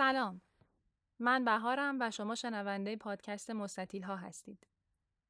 سلام. 0.00 0.40
من 1.18 1.44
بهارم 1.44 1.96
و 2.00 2.10
شما 2.10 2.34
شنونده 2.34 2.96
پادکست 2.96 3.50
مستطیل 3.50 4.02
ها 4.02 4.16
هستید. 4.16 4.66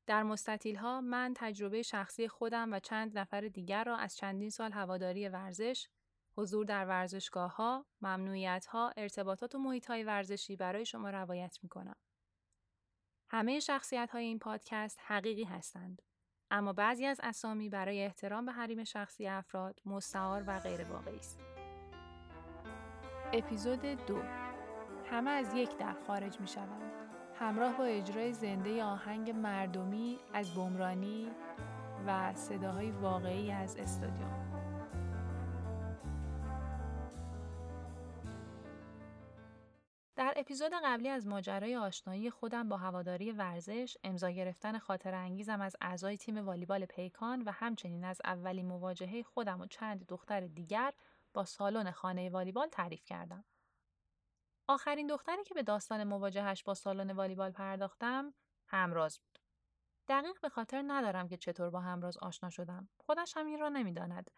در 0.07 0.23
مستطیل 0.23 0.77
ها 0.77 1.01
من 1.01 1.35
تجربه 1.37 1.83
شخصی 1.83 2.29
خودم 2.29 2.73
و 2.73 2.79
چند 2.79 3.19
نفر 3.19 3.41
دیگر 3.41 3.85
را 3.85 3.97
از 3.97 4.17
چندین 4.17 4.51
سال 4.51 4.73
هواداری 4.73 5.29
ورزش، 5.29 5.89
حضور 6.37 6.65
در 6.67 6.87
ورزشگاه 6.87 7.57
ها، 7.57 7.87
ممنوعیت 8.01 8.67
ها، 8.67 8.93
ارتباطات 8.97 9.55
و 9.55 9.59
محیط 9.59 9.87
های 9.87 10.05
ورزشی 10.05 10.57
برای 10.57 10.87
شما 10.87 11.11
روایت 11.11 11.59
می 11.63 11.69
کنم. 11.69 11.97
همه 13.31 13.61
شخصیت 13.61 14.11
های 14.11 14.25
این 14.25 14.39
پادکست 14.39 14.99
حقیقی 15.03 15.45
هستند. 15.45 16.03
اما 16.51 16.73
بعضی 16.73 17.07
از 17.07 17.21
اسامی 17.23 17.69
برای 17.69 18.05
احترام 18.05 18.47
به 18.47 18.53
حریم 18.53 18.85
شخصی 18.85 19.27
افراد 19.27 19.81
مستعار 19.87 20.45
و 20.47 20.61
غیر 20.61 20.85
واقعی 20.85 21.17
است. 21.19 21.41
اپیزود 23.33 23.83
دو 23.83 24.23
همه 25.11 25.31
از 25.31 25.55
یک 25.55 25.77
در 25.77 25.95
خارج 26.07 26.41
می 26.41 26.49
شوند. 26.49 26.93
همراه 27.35 27.77
با 27.77 27.85
اجرای 27.85 28.33
زنده 28.33 28.85
آهنگ 28.85 29.31
مردمی 29.31 30.19
از 30.35 30.55
بمرانی 30.55 31.31
و 32.07 32.35
صداهای 32.35 32.91
واقعی 32.91 33.53
از 33.53 33.77
استادیوم. 33.77 34.51
در 40.17 40.35
اپیزود 40.37 40.73
قبلی 40.85 41.09
از 41.09 41.27
ماجرای 41.27 41.77
آشنایی 41.77 42.31
خودم 42.31 42.69
با 42.69 42.77
هواداری 42.77 43.33
ورزش، 43.33 43.97
امضا 44.05 44.31
گرفتن 44.31 44.79
خاطر 44.79 45.15
انگیزم 45.15 45.61
از 45.61 45.77
اعضای 45.81 46.17
تیم 46.17 46.39
والیبال 46.47 46.85
پیکان 46.85 47.43
و 47.43 47.51
همچنین 47.51 48.05
از 48.05 48.21
اولین 48.25 48.67
مواجهه 48.67 49.23
خودم 49.23 49.61
و 49.61 49.67
چند 49.67 50.07
دختر 50.07 50.41
دیگر 50.41 50.93
با 51.35 51.45
سالن 51.45 51.91
خانه 51.91 52.31
والیبال 52.31 52.69
تعریف 52.69 53.05
کردم. 53.05 53.45
آخرین 54.71 55.07
دختری 55.07 55.45
که 55.45 55.55
به 55.55 55.63
داستان 55.63 56.05
مواجهش 56.05 56.65
با 56.65 56.75
سالن 56.75 57.11
والیبال 57.11 57.51
پرداختم 57.51 58.35
همراز 58.67 59.19
بود. 59.19 59.39
دقیق 60.09 60.41
به 60.43 60.49
خاطر 60.49 60.85
ندارم 60.87 61.29
که 61.29 61.37
چطور 61.37 61.71
با 61.71 61.81
همراز 61.81 62.17
آشنا 62.17 62.51
شدم. 62.51 62.89
خودش 62.97 63.37
هم 63.37 63.47
این 63.47 63.59
را 63.61 63.69
نمی‌داند. 63.69 64.31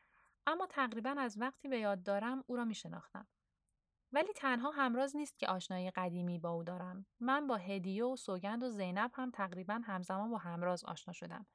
اما 0.47 0.67
تقریبا 0.67 1.15
از 1.19 1.41
وقتی 1.41 1.69
به 1.69 1.79
یاد 1.79 2.03
دارم 2.03 2.45
او 2.47 2.57
را 2.57 2.65
می 2.65 2.75
شناختم. 2.75 3.27
ولی 4.13 4.33
تنها 4.33 4.71
همراز 4.71 5.17
نیست 5.17 5.39
که 5.39 5.49
آشنایی 5.49 5.91
قدیمی 5.91 6.39
با 6.39 6.51
او 6.51 6.63
دارم. 6.63 7.07
من 7.21 7.47
با 7.47 7.57
هدیه 7.57 8.05
و 8.05 8.17
سوگند 8.17 8.63
و 8.63 8.71
زینب 8.71 9.11
هم 9.15 9.31
تقریبا 9.31 9.81
همزمان 9.85 10.31
با 10.31 10.39
همراز 10.39 10.85
آشنا 10.85 11.15
شدم. 11.15 11.47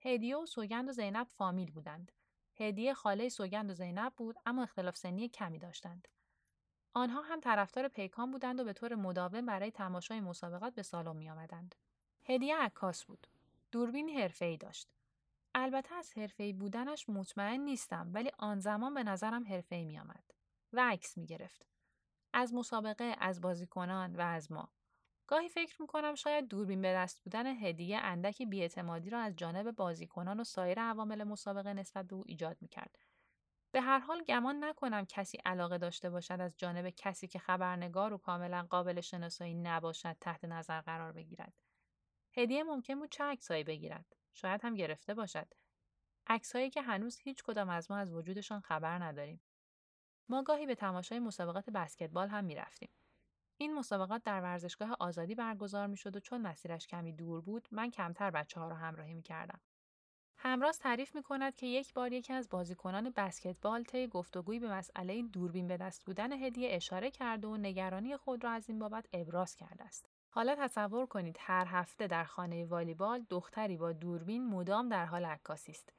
هدیه 0.00 0.36
و 0.36 0.46
سوگند 0.46 0.88
و 0.88 0.92
زینب 0.92 1.26
فامیل 1.26 1.70
بودند. 1.70 2.12
هدیه 2.56 2.94
خاله 2.94 3.28
سوگند 3.28 3.70
و 3.70 3.74
زینب 3.74 4.12
بود 4.16 4.36
اما 4.46 4.62
اختلاف 4.62 4.96
سنی 4.96 5.28
کمی 5.28 5.58
داشتند. 5.58 6.08
آنها 6.94 7.22
هم 7.22 7.40
طرفدار 7.40 7.88
پیکان 7.88 8.30
بودند 8.30 8.60
و 8.60 8.64
به 8.64 8.72
طور 8.72 8.94
مداوم 8.94 9.46
برای 9.46 9.70
تماشای 9.70 10.20
مسابقات 10.20 10.74
به 10.74 10.82
سالن 10.82 11.16
می 11.16 11.30
آمدند. 11.30 11.74
هدیه 12.24 12.56
عکاس 12.56 13.04
بود. 13.04 13.26
دوربین 13.70 14.08
حرفه‌ای 14.08 14.56
داشت. 14.56 14.88
البته 15.54 15.94
از 15.94 16.12
حرفه‌ای 16.18 16.52
بودنش 16.52 17.08
مطمئن 17.08 17.60
نیستم 17.60 18.10
ولی 18.14 18.30
آن 18.38 18.60
زمان 18.60 18.94
به 18.94 19.02
نظرم 19.02 19.46
حرفه‌ای 19.46 19.84
می 19.84 19.98
آمد 19.98 20.24
و 20.72 20.80
عکس 20.80 21.18
می 21.18 21.26
گرفت. 21.26 21.66
از 22.32 22.54
مسابقه، 22.54 23.16
از 23.18 23.40
بازیکنان 23.40 24.16
و 24.16 24.20
از 24.20 24.52
ما. 24.52 24.68
گاهی 25.26 25.48
فکر 25.48 25.82
می‌کنم 25.82 26.14
شاید 26.14 26.48
دوربین 26.48 26.82
به 26.82 26.92
دست 26.92 27.22
بودن 27.22 27.46
هدیه 27.46 27.98
اندکی 27.98 28.46
بیاعتمادی 28.46 29.10
را 29.10 29.20
از 29.20 29.36
جانب 29.36 29.70
بازیکنان 29.70 30.40
و 30.40 30.44
سایر 30.44 30.80
عوامل 30.80 31.24
مسابقه 31.24 31.72
نسبت 31.72 32.06
به 32.06 32.14
او 32.14 32.24
ایجاد 32.26 32.56
می‌کرد. 32.60 32.98
به 33.72 33.80
هر 33.80 33.98
حال 33.98 34.24
گمان 34.24 34.64
نکنم 34.64 35.04
کسی 35.04 35.38
علاقه 35.44 35.78
داشته 35.78 36.10
باشد 36.10 36.40
از 36.40 36.56
جانب 36.56 36.88
کسی 36.88 37.28
که 37.28 37.38
خبرنگار 37.38 38.12
و 38.12 38.18
کاملا 38.18 38.66
قابل 38.70 39.00
شناسایی 39.00 39.54
نباشد 39.54 40.16
تحت 40.20 40.44
نظر 40.44 40.80
قرار 40.80 41.12
بگیرد. 41.12 41.52
هدیه 42.36 42.62
ممکن 42.64 42.94
بود 42.94 43.10
چه 43.10 43.24
عکسهایی 43.24 43.64
بگیرد. 43.64 44.16
شاید 44.32 44.64
هم 44.64 44.74
گرفته 44.74 45.14
باشد. 45.14 45.48
عکسهایی 46.26 46.70
که 46.70 46.82
هنوز 46.82 47.18
هیچ 47.18 47.42
کدام 47.42 47.68
از 47.68 47.90
ما 47.90 47.96
از 47.96 48.12
وجودشان 48.12 48.60
خبر 48.60 48.98
نداریم. 48.98 49.40
ما 50.28 50.42
گاهی 50.42 50.66
به 50.66 50.74
تماشای 50.74 51.18
مسابقات 51.18 51.70
بسکتبال 51.70 52.28
هم 52.28 52.44
می‌رفتیم. 52.44 52.90
این 53.56 53.74
مسابقات 53.74 54.22
در 54.22 54.40
ورزشگاه 54.40 54.96
آزادی 55.00 55.34
برگزار 55.34 55.86
می 55.86 55.96
شد 55.96 56.16
و 56.16 56.20
چون 56.20 56.40
مسیرش 56.40 56.86
کمی 56.86 57.12
دور 57.12 57.40
بود 57.40 57.68
من 57.70 57.90
کمتر 57.90 58.30
بچه 58.30 58.60
ها 58.60 58.68
را 58.68 58.76
همراهی 58.76 59.14
می 59.14 59.22
کردم. 59.22 59.60
همراز 60.44 60.78
تعریف 60.78 61.14
می 61.14 61.22
کند 61.22 61.56
که 61.56 61.66
یک 61.66 61.94
بار 61.94 62.12
یکی 62.12 62.32
از 62.32 62.48
بازیکنان 62.48 63.10
بسکتبال 63.16 63.82
طی 63.82 64.06
گفتگویی 64.06 64.60
به 64.60 64.72
مسئله 64.72 65.22
دوربین 65.22 65.68
به 65.68 65.76
دست 65.76 66.04
بودن 66.04 66.32
هدیه 66.32 66.68
اشاره 66.72 67.10
کرده 67.10 67.48
و 67.48 67.56
نگرانی 67.56 68.16
خود 68.16 68.44
را 68.44 68.50
از 68.50 68.68
این 68.68 68.78
بابت 68.78 69.06
ابراز 69.12 69.56
کرده 69.56 69.84
است. 69.84 70.08
حالا 70.30 70.56
تصور 70.58 71.06
کنید 71.06 71.36
هر 71.40 71.66
هفته 71.68 72.06
در 72.06 72.24
خانه 72.24 72.64
والیبال 72.64 73.26
دختری 73.30 73.76
با 73.76 73.92
دوربین 73.92 74.46
مدام 74.46 74.88
در 74.88 75.06
حال 75.06 75.24
عکاسی 75.24 75.72
است. 75.72 75.92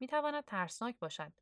می 0.00 0.06
تواند 0.06 0.44
ترسناک 0.44 0.98
باشد. 0.98 1.32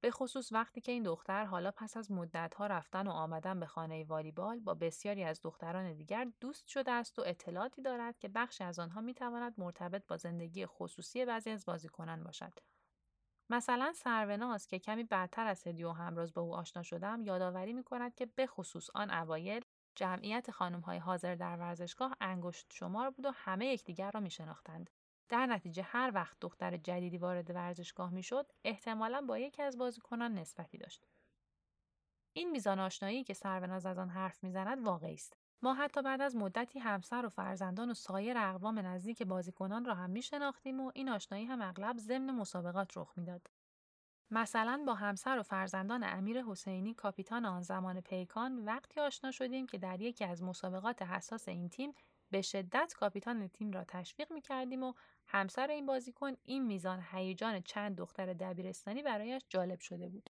به 0.00 0.10
خصوص 0.10 0.52
وقتی 0.52 0.80
که 0.80 0.92
این 0.92 1.02
دختر 1.02 1.44
حالا 1.44 1.70
پس 1.70 1.96
از 1.96 2.10
مدتها 2.12 2.66
رفتن 2.66 3.06
و 3.06 3.10
آمدن 3.10 3.60
به 3.60 3.66
خانه 3.66 4.04
والیبال 4.04 4.60
با 4.60 4.74
بسیاری 4.74 5.24
از 5.24 5.40
دختران 5.42 5.94
دیگر 5.94 6.28
دوست 6.40 6.68
شده 6.68 6.90
است 6.90 7.18
و 7.18 7.22
اطلاعاتی 7.26 7.82
دارد 7.82 8.18
که 8.18 8.28
بخشی 8.28 8.64
از 8.64 8.78
آنها 8.78 9.00
می 9.00 9.14
تواند 9.14 9.54
مرتبط 9.58 10.06
با 10.06 10.16
زندگی 10.16 10.66
خصوصی 10.66 11.24
بعضی 11.24 11.50
از 11.50 11.64
بازیکنان 11.66 12.24
باشد. 12.24 12.52
مثلا 13.50 13.92
سروناز 13.92 14.66
که 14.66 14.78
کمی 14.78 15.04
بعدتر 15.04 15.46
از 15.46 15.66
هدیه 15.66 15.86
و 15.86 15.92
همراز 15.92 16.34
با 16.34 16.42
او 16.42 16.54
آشنا 16.54 16.82
شدم 16.82 17.22
یادآوری 17.22 17.72
می 17.72 17.84
کند 17.84 18.14
که 18.14 18.26
به 18.26 18.46
خصوص 18.46 18.90
آن 18.94 19.10
اوایل 19.10 19.64
جمعیت 19.94 20.50
خانم 20.50 20.80
های 20.80 20.98
حاضر 20.98 21.34
در 21.34 21.56
ورزشگاه 21.56 22.16
انگشت 22.20 22.66
شمار 22.72 23.10
بود 23.10 23.26
و 23.26 23.30
همه 23.34 23.66
یکدیگر 23.66 24.10
را 24.10 24.20
می 24.20 24.30
شناختند. 24.30 24.90
در 25.30 25.46
نتیجه 25.46 25.82
هر 25.82 26.10
وقت 26.14 26.36
دختر 26.40 26.76
جدیدی 26.76 27.18
وارد 27.18 27.50
ورزشگاه 27.50 28.10
می‌شد 28.10 28.52
احتمالا 28.64 29.20
با 29.20 29.38
یکی 29.38 29.62
از 29.62 29.78
بازیکنان 29.78 30.34
نسبتی 30.34 30.78
داشت. 30.78 31.06
این 32.32 32.50
میزان 32.50 32.80
آشنایی 32.80 33.24
که 33.24 33.34
سروناز 33.34 33.86
از 33.86 33.98
آن 33.98 34.08
حرف 34.08 34.44
می‌زند 34.44 34.86
واقعی 34.86 35.14
است. 35.14 35.36
ما 35.62 35.74
حتی 35.74 36.02
بعد 36.02 36.20
از 36.20 36.36
مدتی 36.36 36.78
همسر 36.78 37.26
و 37.26 37.28
فرزندان 37.28 37.90
و 37.90 37.94
سایر 37.94 38.38
اقوام 38.38 38.78
نزدیک 38.78 39.22
بازیکنان 39.22 39.84
را 39.84 39.94
هم 39.94 40.10
میشناختیم 40.10 40.80
و 40.80 40.92
این 40.94 41.08
آشنایی 41.08 41.44
هم 41.44 41.62
اغلب 41.62 41.96
ضمن 41.96 42.30
مسابقات 42.30 42.96
رخ 42.96 43.12
می‌داد. 43.16 43.50
مثلا 44.30 44.84
با 44.86 44.94
همسر 44.94 45.38
و 45.38 45.42
فرزندان 45.42 46.04
امیر 46.04 46.42
حسینی 46.42 46.94
کاپیتان 46.94 47.44
آن 47.44 47.62
زمان 47.62 48.00
پیکان 48.00 48.64
وقتی 48.64 49.00
آشنا 49.00 49.30
شدیم 49.30 49.66
که 49.66 49.78
در 49.78 50.00
یکی 50.00 50.24
از 50.24 50.42
مسابقات 50.42 51.02
حساس 51.02 51.48
این 51.48 51.68
تیم 51.68 51.94
به 52.30 52.42
شدت 52.42 52.94
کاپیتان 52.96 53.48
تیم 53.48 53.70
را 53.70 53.84
تشویق 53.84 54.32
می 54.32 54.40
کردیم 54.40 54.82
و 54.82 54.94
همسر 55.26 55.70
این 55.70 55.86
بازیکن 55.86 56.32
این 56.44 56.66
میزان 56.66 57.04
هیجان 57.12 57.60
چند 57.60 57.96
دختر 57.96 58.32
دبیرستانی 58.32 59.02
برایش 59.02 59.42
جالب 59.48 59.80
شده 59.80 60.08
بود. 60.08 60.30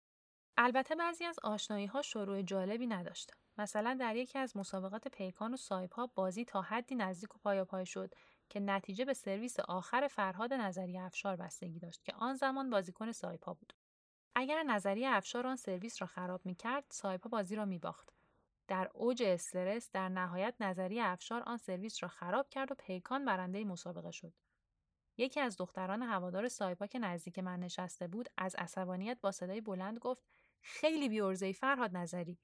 البته 0.56 0.94
بعضی 0.94 1.24
از 1.24 1.38
آشنایی 1.42 1.86
ها 1.86 2.02
شروع 2.02 2.42
جالبی 2.42 2.86
نداشت. 2.86 3.30
مثلا 3.58 3.96
در 4.00 4.16
یکی 4.16 4.38
از 4.38 4.56
مسابقات 4.56 5.08
پیکان 5.08 5.54
و 5.54 5.86
ها 5.92 6.06
بازی 6.06 6.44
تا 6.44 6.62
حدی 6.62 6.94
نزدیک 6.94 7.36
و 7.36 7.38
پای 7.38 7.64
پای 7.64 7.86
شد 7.86 8.14
که 8.48 8.60
نتیجه 8.60 9.04
به 9.04 9.14
سرویس 9.14 9.60
آخر 9.60 10.08
فرهاد 10.08 10.52
نظری 10.52 10.98
افشار 10.98 11.36
بستگی 11.36 11.78
داشت 11.78 12.04
که 12.04 12.12
آن 12.12 12.34
زمان 12.34 12.70
بازیکن 12.70 13.10
ها 13.46 13.54
بود. 13.54 13.72
اگر 14.34 14.62
نظری 14.62 15.06
افشار 15.06 15.46
آن 15.46 15.56
سرویس 15.56 16.02
را 16.02 16.06
خراب 16.06 16.46
می 16.46 16.54
کرد، 16.54 16.84
ها 17.04 17.16
بازی 17.16 17.56
را 17.56 17.64
می 17.64 17.78
باخت. 17.78 18.15
در 18.68 18.90
اوج 18.94 19.22
استرس 19.22 19.90
در 19.92 20.08
نهایت 20.08 20.54
نظری 20.60 21.00
افشار 21.00 21.42
آن 21.42 21.56
سرویس 21.56 22.02
را 22.02 22.08
خراب 22.08 22.48
کرد 22.48 22.72
و 22.72 22.74
پیکان 22.74 23.24
برنده 23.24 23.64
مسابقه 23.64 24.10
شد. 24.10 24.32
یکی 25.16 25.40
از 25.40 25.56
دختران 25.56 26.02
هوادار 26.02 26.48
سایپا 26.48 26.86
که 26.86 26.98
نزدیک 26.98 27.38
من 27.38 27.60
نشسته 27.60 28.06
بود 28.06 28.28
از 28.36 28.54
عصبانیت 28.54 29.18
با 29.20 29.32
صدای 29.32 29.60
بلند 29.60 29.98
گفت 29.98 30.22
خیلی 30.60 31.08
بیورزهی 31.08 31.52
فرهاد 31.52 31.96
نظری. 31.96 32.38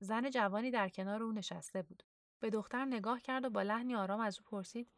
زن 0.00 0.30
جوانی 0.30 0.70
در 0.70 0.88
کنار 0.88 1.22
او 1.22 1.32
نشسته 1.32 1.82
بود. 1.82 2.02
به 2.40 2.50
دختر 2.50 2.84
نگاه 2.84 3.20
کرد 3.20 3.44
و 3.44 3.50
با 3.50 3.62
لحنی 3.62 3.94
آرام 3.94 4.20
از 4.20 4.38
او 4.38 4.44
پرسید 4.44 4.90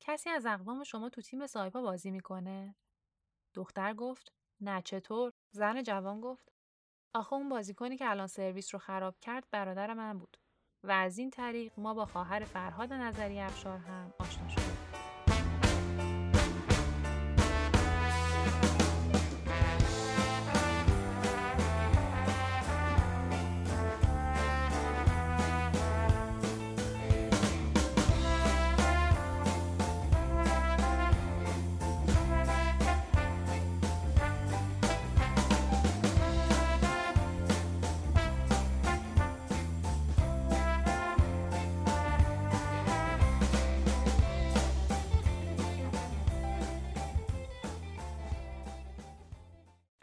کسی 0.00 0.30
از 0.30 0.46
اقوام 0.46 0.84
شما 0.84 1.08
تو 1.08 1.22
تیم 1.22 1.46
سایپا 1.46 1.82
بازی 1.82 2.10
می‌کنه؟ 2.10 2.76
دختر 3.54 3.94
گفت 3.94 4.32
نه 4.60 4.82
چطور؟ 4.82 5.32
زن 5.50 5.82
جوان 5.82 6.20
گفت 6.20 6.52
آخه 7.16 7.34
اون 7.34 7.48
بازیکنی 7.48 7.96
که 7.96 8.10
الان 8.10 8.26
سرویس 8.26 8.74
رو 8.74 8.78
خراب 8.78 9.14
کرد 9.20 9.44
برادر 9.50 9.94
من 9.94 10.18
بود 10.18 10.36
و 10.84 10.90
از 10.90 11.18
این 11.18 11.30
طریق 11.30 11.72
ما 11.76 11.94
با 11.94 12.06
خواهر 12.06 12.44
فرهاد 12.44 12.92
نظری 12.92 13.40
افشار 13.40 13.78
هم 13.78 14.12
آشنا 14.18 14.48
شدیم. 14.48 14.75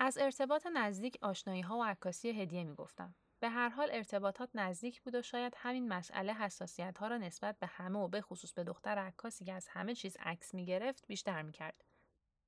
از 0.05 0.17
ارتباط 0.17 0.67
نزدیک 0.73 1.17
آشنایی 1.21 1.61
ها 1.61 1.77
و 1.77 1.83
عکاسی 1.83 2.29
هدیه 2.29 2.63
می 2.63 2.75
گفتم. 2.75 3.15
به 3.39 3.49
هر 3.49 3.69
حال 3.69 3.89
ارتباطات 3.91 4.49
نزدیک 4.53 5.01
بود 5.01 5.15
و 5.15 5.21
شاید 5.21 5.53
همین 5.57 5.87
مسئله 5.87 6.33
حساسیت 6.33 6.97
ها 6.97 7.07
را 7.07 7.17
نسبت 7.17 7.59
به 7.59 7.67
همه 7.67 7.99
و 7.99 8.07
به 8.07 8.21
خصوص 8.21 8.53
به 8.53 8.63
دختر 8.63 8.97
عکاسی 8.97 9.45
که 9.45 9.53
از 9.53 9.67
همه 9.67 9.95
چیز 9.95 10.17
عکس 10.19 10.53
می 10.53 10.65
گرفت 10.65 11.07
بیشتر 11.07 11.41
می 11.41 11.51
کرد. 11.51 11.83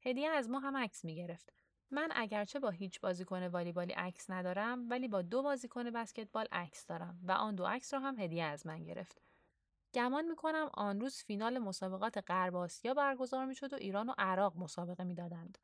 هدیه 0.05 0.29
از 0.29 0.49
ما 0.49 0.59
هم 0.59 0.77
عکس 0.77 1.05
می 1.05 1.15
گرفت. 1.15 1.53
من 1.91 2.09
اگرچه 2.15 2.59
با 2.59 2.69
هیچ 2.69 3.01
بازیکن 3.01 3.47
والیبالی 3.47 3.93
عکس 3.93 4.29
ندارم 4.29 4.89
ولی 4.89 5.07
با 5.07 5.21
دو 5.21 5.43
بازیکن 5.43 5.91
بسکتبال 5.91 6.47
عکس 6.51 6.85
دارم 6.85 7.19
و 7.23 7.31
آن 7.31 7.55
دو 7.55 7.65
عکس 7.65 7.93
را 7.93 7.99
هم 7.99 8.19
هدیه 8.19 8.43
از 8.43 8.67
من 8.67 8.83
گرفت. 8.83 9.21
گمان 9.93 10.25
می‌کنم 10.25 10.69
آن 10.73 11.01
روز 11.01 11.23
فینال 11.23 11.59
مسابقات 11.59 12.17
غرب 12.17 12.55
آسیا 12.55 12.93
برگزار 12.93 13.45
می‌شد 13.45 13.73
و 13.73 13.75
ایران 13.75 14.09
و 14.09 14.13
عراق 14.17 14.57
مسابقه 14.57 15.03
می‌دادند. 15.03 15.57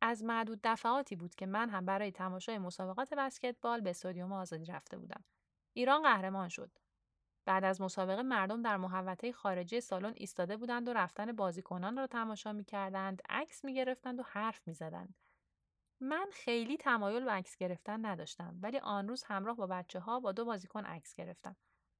از 0.00 0.24
معدود 0.24 0.60
دفعاتی 0.64 1.16
بود 1.16 1.34
که 1.34 1.46
من 1.46 1.70
هم 1.70 1.86
برای 1.86 2.12
تماشای 2.12 2.58
مسابقات 2.58 3.14
بسکتبال 3.14 3.80
به 3.80 3.90
استادیوم 3.90 4.32
آزادی 4.32 4.64
رفته 4.64 4.98
بودم. 4.98 5.24
ایران 5.72 6.02
قهرمان 6.02 6.48
شد. 6.48 6.70
بعد 7.44 7.64
از 7.64 7.80
مسابقه 7.80 8.22
مردم 8.22 8.62
در 8.62 8.76
محوطه 8.76 9.32
خارجی 9.32 9.80
سالن 9.80 10.12
ایستاده 10.16 10.56
بودند 10.56 10.88
و 10.88 10.92
رفتن 10.92 11.32
بازیکنان 11.32 11.96
را 11.96 12.06
تماشا 12.06 12.52
می‌کردند، 12.52 13.22
عکس 13.28 13.64
می‌گرفتند 13.64 14.20
و 14.20 14.22
حرف 14.22 14.68
می‌زدند. 14.68 15.14
من 16.00 16.26
خیلی 16.32 16.76
تمایل 16.76 17.24
به 17.24 17.30
عکس 17.30 17.56
گرفتن 17.56 18.06
نداشتم 18.06 18.58
ولی 18.62 18.78
آن 18.78 19.08
روز 19.08 19.24
همراه 19.24 19.56
با 19.56 19.66
بچه 19.66 20.00
ها 20.00 20.20
با 20.20 20.32
دو 20.32 20.44
بازیکن 20.44 20.84
عکس 20.84 21.14
گرفتم. 21.14 21.56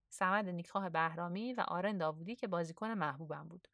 سمد 0.09 0.49
نیکخواه 0.49 0.89
بهرامی 0.89 1.53
و 1.53 1.61
آرن 1.61 1.99
داوودی 1.99 2.37
که 2.37 2.47
بازیکن 2.47 2.91
محبوبم 2.91 3.49
بود. 3.49 3.69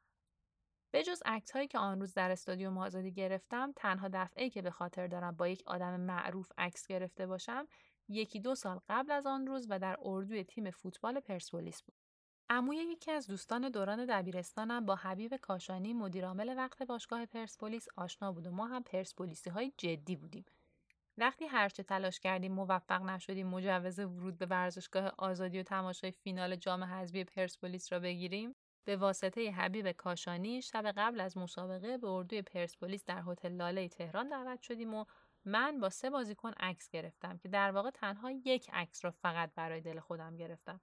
به 0.92 1.02
جز 1.02 1.22
عکس 1.24 1.50
هایی 1.50 1.68
که 1.68 1.78
آن 1.78 2.00
روز 2.00 2.14
در 2.14 2.30
استادیوم 2.30 2.78
آزادی 2.78 3.12
گرفتم 3.12 3.72
تنها 3.76 4.08
دفعه 4.12 4.50
که 4.50 4.62
به 4.62 4.70
خاطر 4.70 5.06
دارم 5.06 5.36
با 5.36 5.48
یک 5.48 5.62
آدم 5.66 6.00
معروف 6.00 6.52
عکس 6.58 6.86
گرفته 6.86 7.26
باشم 7.26 7.68
یکی 8.08 8.40
دو 8.40 8.54
سال 8.54 8.80
قبل 8.88 9.12
از 9.12 9.26
آن 9.26 9.46
روز 9.46 9.66
و 9.70 9.78
در 9.78 9.96
اردوی 10.02 10.44
تیم 10.44 10.70
فوتبال 10.70 11.20
پرسپولیس 11.20 11.82
بود. 11.82 11.94
عموی 12.50 12.76
یکی 12.76 13.10
از 13.10 13.26
دوستان 13.26 13.68
دوران 13.68 14.06
دبیرستانم 14.06 14.86
با 14.86 14.94
حبیب 14.94 15.36
کاشانی 15.36 15.92
مدیرعامل 15.92 16.54
وقت 16.56 16.82
باشگاه 16.82 17.26
پرسپولیس 17.26 17.86
آشنا 17.96 18.32
بود 18.32 18.46
و 18.46 18.50
ما 18.50 18.66
هم 18.66 18.82
پرسپولیسی 18.82 19.50
های 19.50 19.72
جدی 19.76 20.16
بودیم. 20.16 20.44
وقتی 21.18 21.46
هرچه 21.46 21.82
تلاش 21.82 22.20
کردیم 22.20 22.52
موفق 22.52 23.02
نشدیم 23.02 23.46
مجوز 23.46 23.98
ورود 23.98 24.38
به 24.38 24.46
ورزشگاه 24.46 25.12
آزادی 25.18 25.58
و 25.58 25.62
تماشای 25.62 26.10
فینال 26.10 26.56
جام 26.56 26.84
حذفی 26.84 27.24
پرسپولیس 27.24 27.92
را 27.92 28.00
بگیریم 28.00 28.54
به 28.84 28.96
واسطه 28.96 29.50
حبیب 29.50 29.92
کاشانی 29.92 30.62
شب 30.62 30.92
قبل 30.96 31.20
از 31.20 31.36
مسابقه 31.36 31.98
به 31.98 32.08
اردوی 32.08 32.42
پرسپولیس 32.42 33.04
در 33.04 33.22
هتل 33.26 33.52
لاله 33.52 33.88
تهران 33.88 34.28
دعوت 34.28 34.62
شدیم 34.62 34.94
و 34.94 35.04
من 35.44 35.80
با 35.80 35.88
سه 35.88 36.10
بازیکن 36.10 36.52
عکس 36.52 36.90
گرفتم 36.90 37.38
که 37.38 37.48
در 37.48 37.70
واقع 37.70 37.90
تنها 37.90 38.30
یک 38.30 38.70
عکس 38.72 39.04
را 39.04 39.10
فقط 39.10 39.50
برای 39.54 39.80
دل 39.80 40.00
خودم 40.00 40.36
گرفتم. 40.36 40.80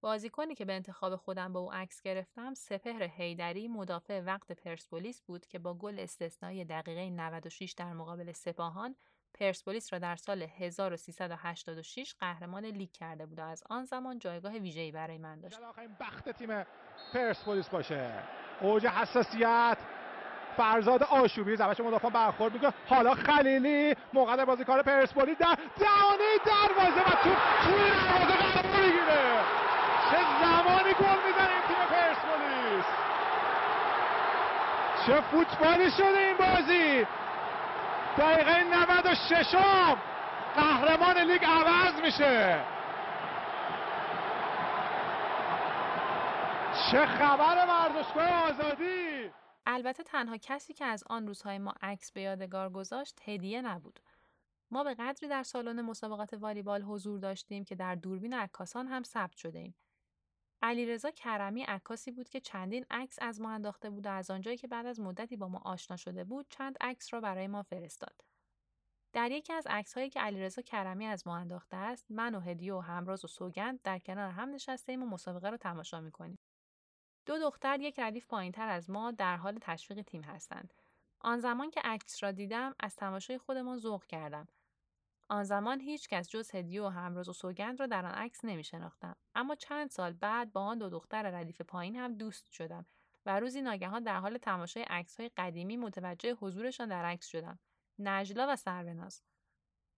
بازیکنی 0.00 0.54
که 0.54 0.64
به 0.64 0.72
انتخاب 0.72 1.16
خودم 1.16 1.52
با 1.52 1.60
او 1.60 1.72
عکس 1.72 2.02
گرفتم 2.02 2.54
سپهر 2.54 3.02
هیدری 3.02 3.68
مدافع 3.68 4.20
وقت 4.20 4.52
پرسپولیس 4.52 5.22
بود 5.22 5.46
که 5.46 5.58
با 5.58 5.74
گل 5.74 5.98
استثنایی 5.98 6.64
دقیقه 6.64 7.10
96 7.10 7.72
در 7.72 7.92
مقابل 7.92 8.32
سپاهان 8.32 8.96
پرسپولیس 9.40 9.92
را 9.92 9.98
در 9.98 10.16
سال 10.16 10.42
1386 10.58 12.14
قهرمان 12.20 12.64
لیگ 12.64 12.92
کرده 12.92 13.26
بود 13.26 13.38
و 13.38 13.42
از 13.42 13.64
آن 13.70 13.84
زمان 13.84 14.18
جایگاه 14.18 14.52
ویژه‌ای 14.52 14.92
برای 14.92 15.18
من 15.18 15.40
داشت. 15.40 15.58
بخت 16.00 16.28
تیم 16.28 16.64
پرسپولیس 17.14 17.68
باشه. 17.68 18.10
اوج 18.60 18.86
حساسیت. 18.86 19.78
فرزاد 20.56 21.02
آشوبی 21.02 21.56
زبش 21.56 21.80
مدافع 21.80 22.10
برخورد 22.10 22.52
می‌کنه. 22.52 22.72
حالا 22.88 23.14
خلیلی 23.14 23.94
موقع 24.12 24.44
بازیکن 24.44 24.82
پرسپولیس 24.82 25.38
در 25.38 25.56
دهانه 25.78 26.38
دروازه 26.46 27.00
و 27.00 27.10
تو 27.22 27.30
توی 27.64 27.90
دروازه 27.90 28.36
قرار 28.36 28.80
می‌گیره. 28.80 29.44
چه 30.10 30.18
زمانی 30.40 30.92
گل 30.94 31.26
می‌زنه 31.26 31.52
این 31.52 31.62
تیم 31.68 31.86
پرسپولیس؟ 31.90 32.84
چه 35.06 35.20
فوتبالی 35.20 35.90
شده 35.90 36.18
این 36.18 36.36
بازی؟ 36.36 37.06
دقیقه 38.18 38.64
96 38.64 39.54
قهرمان 40.56 41.18
لیگ 41.18 41.44
عوض 41.44 42.00
میشه. 42.00 42.64
چه 46.90 47.06
خبر 47.06 47.66
ورزشگاه 47.68 48.30
آزادی؟ 48.30 49.30
البته 49.66 50.02
تنها 50.02 50.36
کسی 50.36 50.74
که 50.74 50.84
از 50.84 51.04
آن 51.10 51.26
روزهای 51.26 51.58
ما 51.58 51.74
عکس 51.82 52.12
به 52.12 52.20
یادگار 52.20 52.70
گذاشت 52.70 53.20
هدیه 53.24 53.62
نبود. 53.62 54.00
ما 54.70 54.84
به 54.84 54.94
قدری 54.94 55.28
در 55.28 55.42
سالن 55.42 55.80
مسابقات 55.80 56.34
والیبال 56.34 56.82
حضور 56.82 57.20
داشتیم 57.20 57.64
که 57.64 57.74
در 57.74 57.94
دوربین 57.94 58.34
عکاسان 58.34 58.86
هم 58.86 59.02
ثبت 59.02 59.36
شده 59.36 59.58
ایم. 59.58 59.74
علیرضا 60.62 61.10
کرمی 61.10 61.62
عکاسی 61.62 62.10
بود 62.10 62.28
که 62.28 62.40
چندین 62.40 62.86
عکس 62.90 63.18
از 63.22 63.40
ما 63.40 63.50
انداخته 63.50 63.90
بود 63.90 64.06
و 64.06 64.08
از 64.08 64.30
آنجایی 64.30 64.56
که 64.56 64.68
بعد 64.68 64.86
از 64.86 65.00
مدتی 65.00 65.36
با 65.36 65.48
ما 65.48 65.58
آشنا 65.64 65.96
شده 65.96 66.24
بود 66.24 66.46
چند 66.48 66.76
عکس 66.80 67.14
را 67.14 67.20
برای 67.20 67.46
ما 67.46 67.62
فرستاد. 67.62 68.24
در 69.12 69.30
یکی 69.30 69.52
از 69.52 69.66
عکس 69.66 69.94
هایی 69.94 70.10
که 70.10 70.20
علیرضا 70.20 70.62
کرمی 70.62 71.06
از 71.06 71.26
ما 71.26 71.36
انداخته 71.36 71.76
است 71.76 72.06
من 72.10 72.34
و 72.34 72.40
هدیه 72.40 72.74
و 72.74 72.80
همراز 72.80 73.24
و 73.24 73.28
سوگند 73.28 73.82
در 73.82 73.98
کنار 73.98 74.30
هم 74.30 74.50
نشسته 74.50 74.92
ایم 74.92 75.02
و 75.02 75.06
مسابقه 75.06 75.50
را 75.50 75.56
تماشا 75.56 76.00
می‌کنیم. 76.00 76.38
دو 77.26 77.38
دختر 77.38 77.80
یک 77.80 77.98
ردیف 77.98 78.26
پایینتر 78.26 78.68
از 78.68 78.90
ما 78.90 79.10
در 79.10 79.36
حال 79.36 79.58
تشویق 79.60 80.02
تیم 80.02 80.22
هستند. 80.22 80.74
آن 81.20 81.40
زمان 81.40 81.70
که 81.70 81.80
عکس 81.84 82.22
را 82.22 82.32
دیدم 82.32 82.74
از 82.80 82.96
تماشای 82.96 83.38
خودمان 83.38 83.78
ذوق 83.78 84.06
کردم. 84.06 84.48
آن 85.28 85.44
زمان 85.44 85.80
هیچ 85.80 86.08
کس 86.08 86.28
جز 86.28 86.54
هدیه 86.54 86.82
و 86.82 86.86
همراز 86.86 87.28
و 87.28 87.32
سوگند 87.32 87.80
را 87.80 87.86
در 87.86 88.06
آن 88.06 88.12
عکس 88.12 88.44
نمی 88.44 88.64
شناختم. 88.64 89.16
اما 89.34 89.54
چند 89.54 89.90
سال 89.90 90.12
بعد 90.12 90.52
با 90.52 90.60
آن 90.60 90.78
دو 90.78 90.88
دختر 90.88 91.22
ردیف 91.22 91.60
پایین 91.60 91.96
هم 91.96 92.14
دوست 92.14 92.52
شدم 92.52 92.86
و 93.26 93.40
روزی 93.40 93.62
ناگهان 93.62 94.02
در 94.02 94.20
حال 94.20 94.38
تماشای 94.38 94.82
عکس 94.82 95.20
های 95.20 95.30
قدیمی 95.36 95.76
متوجه 95.76 96.34
حضورشان 96.34 96.88
در 96.88 97.04
عکس 97.04 97.26
شدم. 97.26 97.58
نجلا 97.98 98.46
و 98.48 98.56
سروناز. 98.56 99.22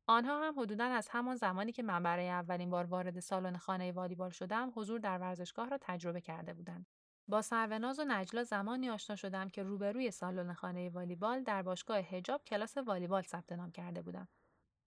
آنها 0.06 0.46
هم 0.46 0.60
حدودا 0.60 0.84
از 0.84 1.08
همان 1.10 1.36
زمانی 1.36 1.72
که 1.72 1.82
من 1.82 2.02
برای 2.02 2.28
اولین 2.28 2.70
بار 2.70 2.84
وارد 2.84 3.20
سالن 3.20 3.56
خانه 3.56 3.92
والیبال 3.92 4.30
شدم 4.30 4.72
حضور 4.74 5.00
در 5.00 5.18
ورزشگاه 5.18 5.68
را 5.68 5.78
تجربه 5.80 6.20
کرده 6.20 6.54
بودند. 6.54 6.86
با 7.28 7.42
سروناز 7.42 7.98
و 7.98 8.04
نجلا 8.04 8.44
زمانی 8.44 8.90
آشنا 8.90 9.16
شدم 9.16 9.48
که 9.48 9.62
روبروی 9.62 10.10
سالن 10.10 10.52
خانه 10.52 10.90
والیبال 10.90 11.42
در 11.42 11.62
باشگاه 11.62 11.98
هجاب 11.98 12.44
کلاس 12.44 12.76
والیبال 12.76 13.22
ثبت 13.22 13.52
نام 13.52 13.70
کرده 13.70 14.02
بودم. 14.02 14.28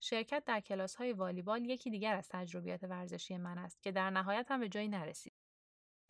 شرکت 0.03 0.43
در 0.46 0.60
کلاس 0.60 0.96
های 0.96 1.13
والیبال 1.13 1.65
یکی 1.65 1.89
دیگر 1.89 2.15
از 2.15 2.29
تجربیات 2.29 2.84
ورزشی 2.84 3.38
من 3.38 3.58
است 3.58 3.81
که 3.81 3.91
در 3.91 4.10
نهایت 4.10 4.51
هم 4.51 4.60
به 4.60 4.70
جایی 4.70 4.88
نرسید. 4.88 5.34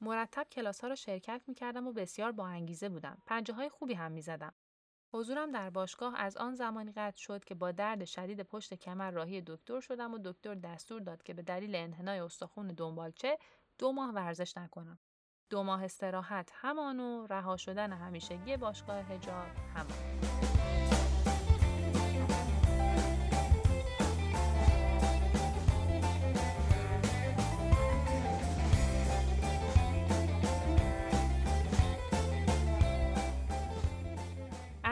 مرتب 0.01 0.47
کلاس 0.51 0.81
ها 0.81 0.87
را 0.87 0.95
شرکت 0.95 1.41
می 1.47 1.53
کردم 1.53 1.87
و 1.87 1.91
بسیار 1.91 2.31
با 2.31 2.47
انگیزه 2.47 2.89
بودم. 2.89 3.17
پنجه 3.25 3.53
های 3.53 3.69
خوبی 3.69 3.93
هم 3.93 4.11
می 4.11 4.21
زدم. 4.21 4.53
حضورم 5.13 5.51
در 5.51 5.69
باشگاه 5.69 6.19
از 6.19 6.37
آن 6.37 6.55
زمانی 6.55 6.91
قطع 6.91 7.17
شد 7.17 7.43
که 7.43 7.55
با 7.55 7.71
درد 7.71 8.05
شدید 8.05 8.41
پشت 8.41 8.73
کمر 8.73 9.11
راهی 9.11 9.41
دکتر 9.47 9.79
شدم 9.79 10.13
و 10.13 10.19
دکتر 10.23 10.55
دستور 10.55 11.01
داد 11.01 11.23
که 11.23 11.33
به 11.33 11.41
دلیل 11.41 11.75
انحنای 11.75 12.19
استخون 12.19 12.67
دنبالچه 12.67 13.37
دو 13.77 13.91
ماه 13.91 14.13
ورزش 14.13 14.57
نکنم. 14.57 14.99
دو 15.49 15.63
ماه 15.63 15.83
استراحت 15.83 16.51
همان 16.53 16.99
و 16.99 17.27
رها 17.27 17.57
شدن 17.57 17.93
همیشگی 17.93 18.57
باشگاه 18.57 18.97
هجاب 18.97 19.47
همان. 19.75 20.50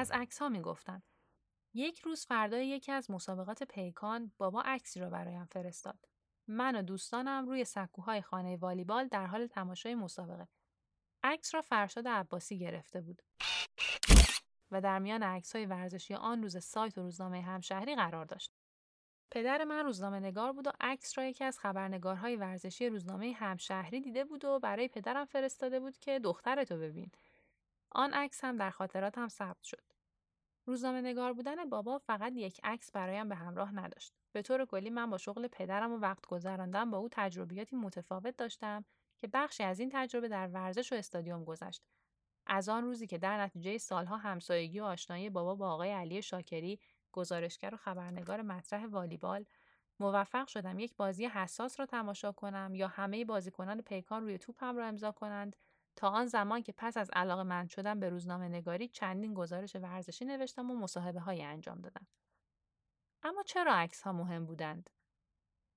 از 0.10 0.22
عکس 0.22 0.40
ها 0.40 0.50
می 0.50 0.62
گفتن. 0.62 1.02
یک 1.74 2.00
روز 2.00 2.26
فردای 2.26 2.68
یکی 2.68 2.92
از 2.92 3.12
مسابقات 3.12 3.64
پیکان 3.64 4.32
بابا 4.38 4.62
عکسی 4.62 5.00
را 5.00 5.10
برایم 5.10 5.46
فرستاد. 5.46 6.00
من 6.48 6.76
و 6.76 6.82
دوستانم 6.82 7.48
روی 7.48 7.66
سکوهای 7.66 8.22
خانه 8.22 8.58
والیبال 8.58 9.08
در 9.08 9.26
حال 9.26 9.48
تماشای 9.48 9.96
مسابقه. 9.96 10.48
عکس 11.24 11.56
را 11.56 11.62
فرشاد 11.62 12.08
عباسی 12.08 12.60
گرفته 12.60 13.02
بود. 13.02 13.22
و 14.72 14.82
در 14.82 15.00
میان 15.00 15.24
عکس 15.24 15.56
های 15.56 15.66
ورزشی 15.66 16.14
آن 16.14 16.42
روز 16.42 16.64
سایت 16.64 16.98
و 16.98 17.02
روزنامه 17.02 17.42
همشهری 17.42 17.96
قرار 17.96 18.26
داشت. 18.26 18.52
پدر 19.32 19.64
من 19.64 19.86
روزنامه 19.86 20.20
نگار 20.20 20.54
بود 20.54 20.68
و 20.68 20.72
عکس 20.82 21.18
را 21.18 21.26
یکی 21.26 21.44
از 21.44 21.60
خبرنگارهای 21.60 22.36
ورزشی 22.36 22.90
روزنامه 22.90 23.34
همشهری 23.34 24.02
دیده 24.02 24.26
بود 24.26 24.46
و 24.46 24.60
برای 24.60 24.88
پدرم 24.88 25.26
فرستاده 25.26 25.80
بود 25.80 25.98
که 25.98 26.20
دخترتو 26.20 26.78
ببین. 26.78 27.12
آن 27.92 28.14
عکس 28.14 28.44
هم 28.44 28.58
در 28.58 28.70
خاطراتم 28.70 29.28
ثبت 29.28 29.64
شد. 29.64 29.89
روزنامه 30.70 31.02
نگار 31.02 31.34
بودن 31.34 31.70
بابا 31.70 31.98
فقط 31.98 32.34
یک 32.36 32.60
عکس 32.64 32.92
برایم 32.92 33.30
به 33.30 33.36
همراه 33.36 33.76
نداشت. 33.76 34.14
به 34.32 34.42
طور 34.42 34.66
کلی 34.66 34.90
من 34.90 35.10
با 35.10 35.18
شغل 35.18 35.48
پدرم 35.48 35.92
و 35.92 35.98
وقت 35.98 36.26
گذراندن 36.26 36.92
با 36.92 36.98
او 36.98 37.10
تجربیاتی 37.12 37.76
متفاوت 37.76 38.38
داشتم 38.38 38.86
که 39.18 39.28
بخشی 39.28 39.64
از 39.64 39.80
این 39.80 39.90
تجربه 39.94 40.28
در 40.28 40.48
ورزش 40.48 40.94
و 40.94 40.96
استادیوم 40.96 41.44
گذشت. 41.44 41.84
از 42.48 42.70
آن 42.70 42.84
روزی 42.84 43.08
که 43.08 43.18
در 43.18 43.42
نتیجه 43.42 43.78
سالها 43.78 44.18
همسایگی 44.18 44.80
و 44.80 44.84
آشنایی 44.84 45.30
بابا 45.30 45.56
با 45.56 45.72
آقای 45.72 45.92
علی 45.92 46.22
شاکری 46.22 46.80
گزارشگر 47.12 47.74
و 47.74 47.78
خبرنگار 47.78 48.42
مطرح 48.42 48.86
والیبال 48.86 49.46
موفق 50.00 50.48
شدم 50.48 50.80
یک 50.80 50.96
بازی 50.96 51.26
حساس 51.26 51.80
را 51.80 51.86
تماشا 51.86 52.32
کنم 52.32 52.72
یا 52.76 52.88
همه 52.88 53.26
بازیکنان 53.26 53.82
پیکان 53.82 54.24
روی 54.24 54.38
توپم 54.38 54.78
را 54.78 54.86
امضا 54.86 55.12
کنند 55.12 55.56
تا 56.00 56.10
آن 56.10 56.26
زمان 56.26 56.62
که 56.62 56.74
پس 56.78 56.98
از 56.98 57.10
علاقه 57.14 57.44
من 57.44 57.68
شدم 57.68 58.00
به 58.00 58.10
روزنامه 58.10 58.48
نگاری 58.48 58.88
چندین 58.88 59.34
گزارش 59.34 59.76
ورزشی 59.76 60.26
نوشتم 60.26 60.72
و 60.72 60.76
مصاحبه 60.76 61.20
های 61.20 61.44
انجام 61.44 61.82
دادم. 61.82 62.08
اما 63.24 63.44
چرا 63.44 63.74
عکس 63.76 64.02
ها 64.02 64.12
مهم 64.12 64.46
بودند؟ 64.46 64.90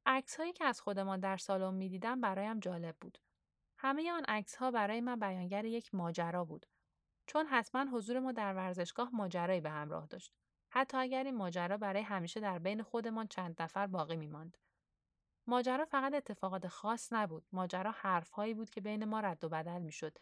عکس 0.07 0.37
هایی 0.37 0.53
که 0.53 0.65
از 0.65 0.81
خودمان 0.81 1.21
در 1.21 1.37
سالن 1.37 1.75
می 1.75 1.89
دیدم 1.89 2.21
برایم 2.21 2.61
جالب 2.61 2.97
بود. 3.01 3.19
همه 3.79 4.13
آن 4.13 4.25
عکس 4.29 4.57
ها 4.57 4.71
برای 4.71 5.01
من 5.01 5.19
بیانگر 5.19 5.65
یک 5.65 5.95
ماجرا 5.95 6.45
بود. 6.45 6.67
چون 7.27 7.47
حتما 7.47 7.91
حضور 7.91 8.21
ما 8.21 8.33
در 8.33 8.55
ورزشگاه 8.55 9.11
ماجرایی 9.13 9.61
به 9.61 9.71
همراه 9.71 10.07
داشت. 10.07 10.33
حتی 10.71 10.97
اگر 10.97 11.25
این 11.25 11.37
ماجرا 11.37 11.77
برای 11.77 12.03
همیشه 12.03 12.41
در 12.41 12.59
بین 12.59 12.83
خودمان 12.83 13.27
چند 13.27 13.63
نفر 13.63 13.87
باقی 13.87 14.17
می 14.17 14.27
ماند. 14.27 14.59
ماجرا 15.47 15.85
فقط 15.85 16.15
اتفاقات 16.15 16.69
خاص 16.69 17.13
نبود. 17.13 17.47
ماجرا 17.53 17.91
حرفهایی 17.91 18.55
بود 18.55 18.71
که 18.71 18.81
بین 18.81 19.05
ما 19.05 19.21
رد 19.21 19.45
و 19.45 19.49
بدل 19.49 19.83
می 19.83 19.93
شد. 19.93 20.19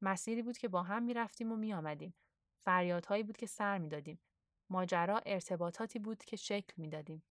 مسیری 0.00 0.42
بود 0.42 0.58
که 0.58 0.68
با 0.68 0.82
هم 0.82 1.02
می 1.02 1.14
رفتیم 1.14 1.52
و 1.52 1.56
می 1.56 1.74
آمدیم. 1.74 2.14
فریادهایی 2.58 3.22
بود 3.22 3.36
که 3.36 3.46
سر 3.46 3.78
می 3.78 3.88
دادیم. 3.88 4.20
ماجرا 4.70 5.20
ارتباطاتی 5.26 5.98
بود 5.98 6.24
که 6.24 6.36
شکل 6.36 6.72
می 6.76 6.88
دادیم. 6.88 7.22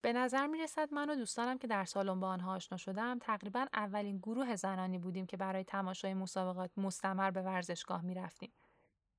به 0.00 0.12
نظر 0.12 0.46
می 0.46 0.58
رسد 0.58 0.94
من 0.94 1.10
و 1.10 1.14
دوستانم 1.14 1.58
که 1.58 1.66
در 1.66 1.84
سالن 1.84 2.20
با 2.20 2.28
آنها 2.28 2.54
آشنا 2.54 2.78
شدم 2.78 3.18
تقریبا 3.18 3.66
اولین 3.74 4.18
گروه 4.18 4.56
زنانی 4.56 4.98
بودیم 4.98 5.26
که 5.26 5.36
برای 5.36 5.64
تماشای 5.64 6.14
مسابقات 6.14 6.70
مستمر 6.78 7.30
به 7.30 7.42
ورزشگاه 7.42 8.02
می 8.02 8.14
رفتیم. 8.14 8.52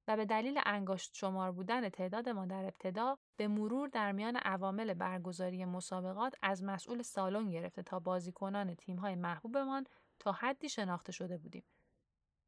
و 0.07 0.17
به 0.17 0.25
دلیل 0.25 0.59
انگاشت 0.65 1.15
شمار 1.15 1.51
بودن 1.51 1.89
تعداد 1.89 2.29
ما 2.29 2.45
در 2.45 2.63
ابتدا 2.63 3.17
به 3.37 3.47
مرور 3.47 3.87
در 3.87 4.11
میان 4.11 4.35
عوامل 4.35 4.93
برگزاری 4.93 5.65
مسابقات 5.65 6.35
از 6.41 6.63
مسئول 6.63 7.01
سالن 7.01 7.49
گرفته 7.49 7.83
تا 7.83 7.99
بازیکنان 7.99 8.75
تیم‌های 8.75 9.15
محبوبمان 9.15 9.85
تا 10.19 10.31
حدی 10.31 10.69
شناخته 10.69 11.11
شده 11.11 11.37
بودیم. 11.37 11.63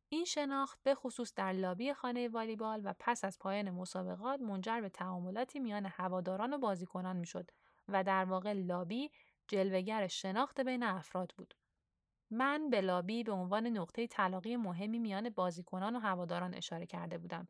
این 0.10 0.26
شناخت 0.26 0.80
به 0.84 0.96
خصوص 0.96 1.34
در 1.36 1.54
لابی 1.54 1.94
خانه 1.94 2.28
والیبال 2.28 2.82
و 2.84 2.94
پس 3.00 3.24
از 3.24 3.40
پایان 3.40 3.70
مسابقات 3.70 4.42
منجر 4.42 4.82
به 4.82 4.90
تعاملاتی 4.90 5.60
میان 5.60 5.86
هواداران 5.86 6.54
و 6.54 6.58
بازیکنان 6.58 7.18
می‌شد 7.18 7.52
و 7.88 8.04
در 8.04 8.26
واقع 8.26 8.54
لابی 8.54 9.12
جلوگر 9.48 10.08
شناخت 10.08 10.62
بین 10.62 10.84
افراد 10.84 11.34
بود. 11.38 11.54
من 12.32 12.70
به 12.70 12.82
لابی 12.82 13.24
به 13.24 13.32
عنوان 13.32 13.68
نقطه 13.68 14.08
تلاقی 14.08 14.56
مهمی 14.58 15.00
میان 15.00 15.30
بازیکنان 15.30 15.96
و 15.96 16.00
هواداران 16.00 16.54
اشاره 16.54 16.86
کرده 16.86 17.18
بودم. 17.18 17.48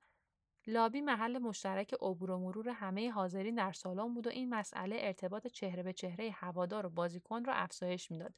لابی 0.68 1.02
محل 1.02 1.38
مشترک 1.38 1.94
عبور 1.94 2.32
و 2.32 2.40
مرور 2.40 2.70
همه 2.70 3.12
حاضرین 3.12 3.56
در 3.56 3.72
سالن 3.72 4.14
بود 4.14 4.28
و 4.28 4.30
این 4.30 4.50
مسئله 4.50 4.98
ارتباط 5.00 5.48
چهره 5.48 5.84
به 5.84 5.94
چهره 5.94 6.32
هوادار 6.32 6.86
و 6.86 6.90
بازیکن 6.90 7.46
را 7.46 7.54
افزایش 7.54 8.12
می‌داد 8.12 8.34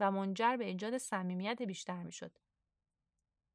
و 0.00 0.10
منجر 0.10 0.56
به 0.56 0.64
ایجاد 0.64 0.98
صمیمیت 0.98 1.62
بیشتر 1.62 2.02
می‌شد. 2.02 2.38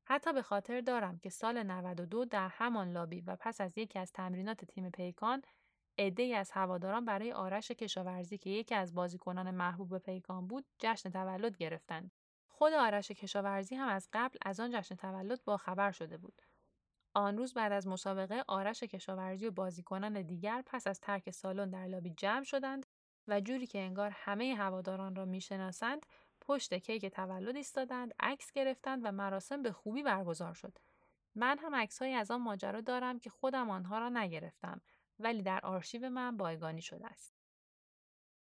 حتی 0.05 0.33
به 0.33 0.41
خاطر 0.41 0.81
دارم 0.81 1.19
که 1.19 1.29
سال 1.29 1.63
92 1.63 2.25
در 2.25 2.47
همان 2.47 2.91
لابی 2.91 3.21
و 3.21 3.37
پس 3.39 3.61
از 3.61 3.77
یکی 3.77 3.99
از 3.99 4.11
تمرینات 4.11 4.65
تیم 4.65 4.89
پیکان 4.89 5.41
عدهای 5.97 6.33
از 6.33 6.51
هواداران 6.51 7.05
برای 7.05 7.31
آرش 7.31 7.71
کشاورزی 7.71 8.37
که 8.37 8.49
یکی 8.49 8.75
از 8.75 8.93
بازیکنان 8.93 9.51
محبوب 9.51 9.97
پیکان 9.97 10.47
بود 10.47 10.65
جشن 10.79 11.09
تولد 11.09 11.57
گرفتند. 11.57 12.11
خود 12.59 12.73
آرش 12.73 13.11
کشاورزی 13.11 13.75
هم 13.75 13.87
از 13.87 14.09
قبل 14.13 14.37
از 14.41 14.59
آن 14.59 14.71
جشن 14.71 14.95
تولد 14.95 15.43
با 15.43 15.57
خبر 15.57 15.91
شده 15.91 16.17
بود. 16.17 16.41
آن 17.13 17.37
روز 17.37 17.53
بعد 17.53 17.71
از 17.71 17.87
مسابقه 17.87 18.43
آرش 18.47 18.83
کشاورزی 18.83 19.47
و 19.47 19.51
بازیکنان 19.51 20.21
دیگر 20.21 20.63
پس 20.65 20.87
از 20.87 20.99
ترک 20.99 21.31
سالن 21.31 21.69
در 21.69 21.85
لابی 21.85 22.09
جمع 22.09 22.43
شدند 22.43 22.85
و 23.27 23.41
جوری 23.41 23.67
که 23.67 23.79
انگار 23.79 24.09
همه 24.13 24.55
هواداران 24.55 25.15
را 25.15 25.25
می‌شناسند 25.25 26.05
پشت 26.41 26.73
کیک 26.73 27.05
تولد 27.05 27.55
ایستادند 27.55 28.13
عکس 28.19 28.51
گرفتند 28.51 29.01
و 29.03 29.11
مراسم 29.11 29.61
به 29.61 29.71
خوبی 29.71 30.03
برگزار 30.03 30.53
شد 30.53 30.77
من 31.35 31.57
هم 31.57 31.75
عکسهایی 31.75 32.13
از 32.13 32.31
آن 32.31 32.41
ماجرا 32.41 32.81
دارم 32.81 33.19
که 33.19 33.29
خودم 33.29 33.69
آنها 33.69 33.99
را 33.99 34.09
نگرفتم 34.09 34.81
ولی 35.19 35.41
در 35.41 35.59
آرشیو 35.63 36.09
من 36.09 36.37
بایگانی 36.37 36.81
شده 36.81 37.07
است 37.07 37.38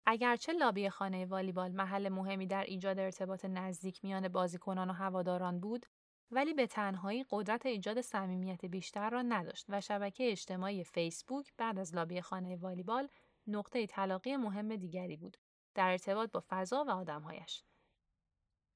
اگرچه 0.07 0.53
لابی 0.53 0.91
خانه 0.91 1.27
والیبال 1.27 1.73
محل 1.73 2.09
مهمی 2.09 2.47
در 2.47 2.65
ایجاد 2.65 2.99
ارتباط 2.99 3.45
نزدیک 3.45 4.05
میان 4.05 4.29
بازیکنان 4.29 4.91
و 4.91 4.93
هواداران 4.93 5.61
بود 5.61 5.87
ولی 6.31 6.55
به 6.55 6.67
تنهایی 6.67 7.25
قدرت 7.31 7.67
ایجاد 7.67 8.01
صمیمیت 8.01 8.65
بیشتر 8.65 9.11
را 9.11 9.23
نداشت 9.23 9.67
و 9.69 9.81
شبکه 9.81 10.31
اجتماعی 10.31 10.85
فیسبوک 10.85 11.53
بعد 11.57 11.79
از 11.79 11.95
لابی 11.95 12.21
خانه 12.21 12.57
والیبال 12.57 13.09
نقطه 13.47 13.87
تلاقی 13.87 14.37
مهم 14.37 14.77
دیگری 14.77 15.17
بود 15.17 15.37
در 15.75 15.91
ارتباط 15.91 16.31
با 16.31 16.43
فضا 16.49 16.85
و 16.85 16.91
آدمهایش. 16.91 17.65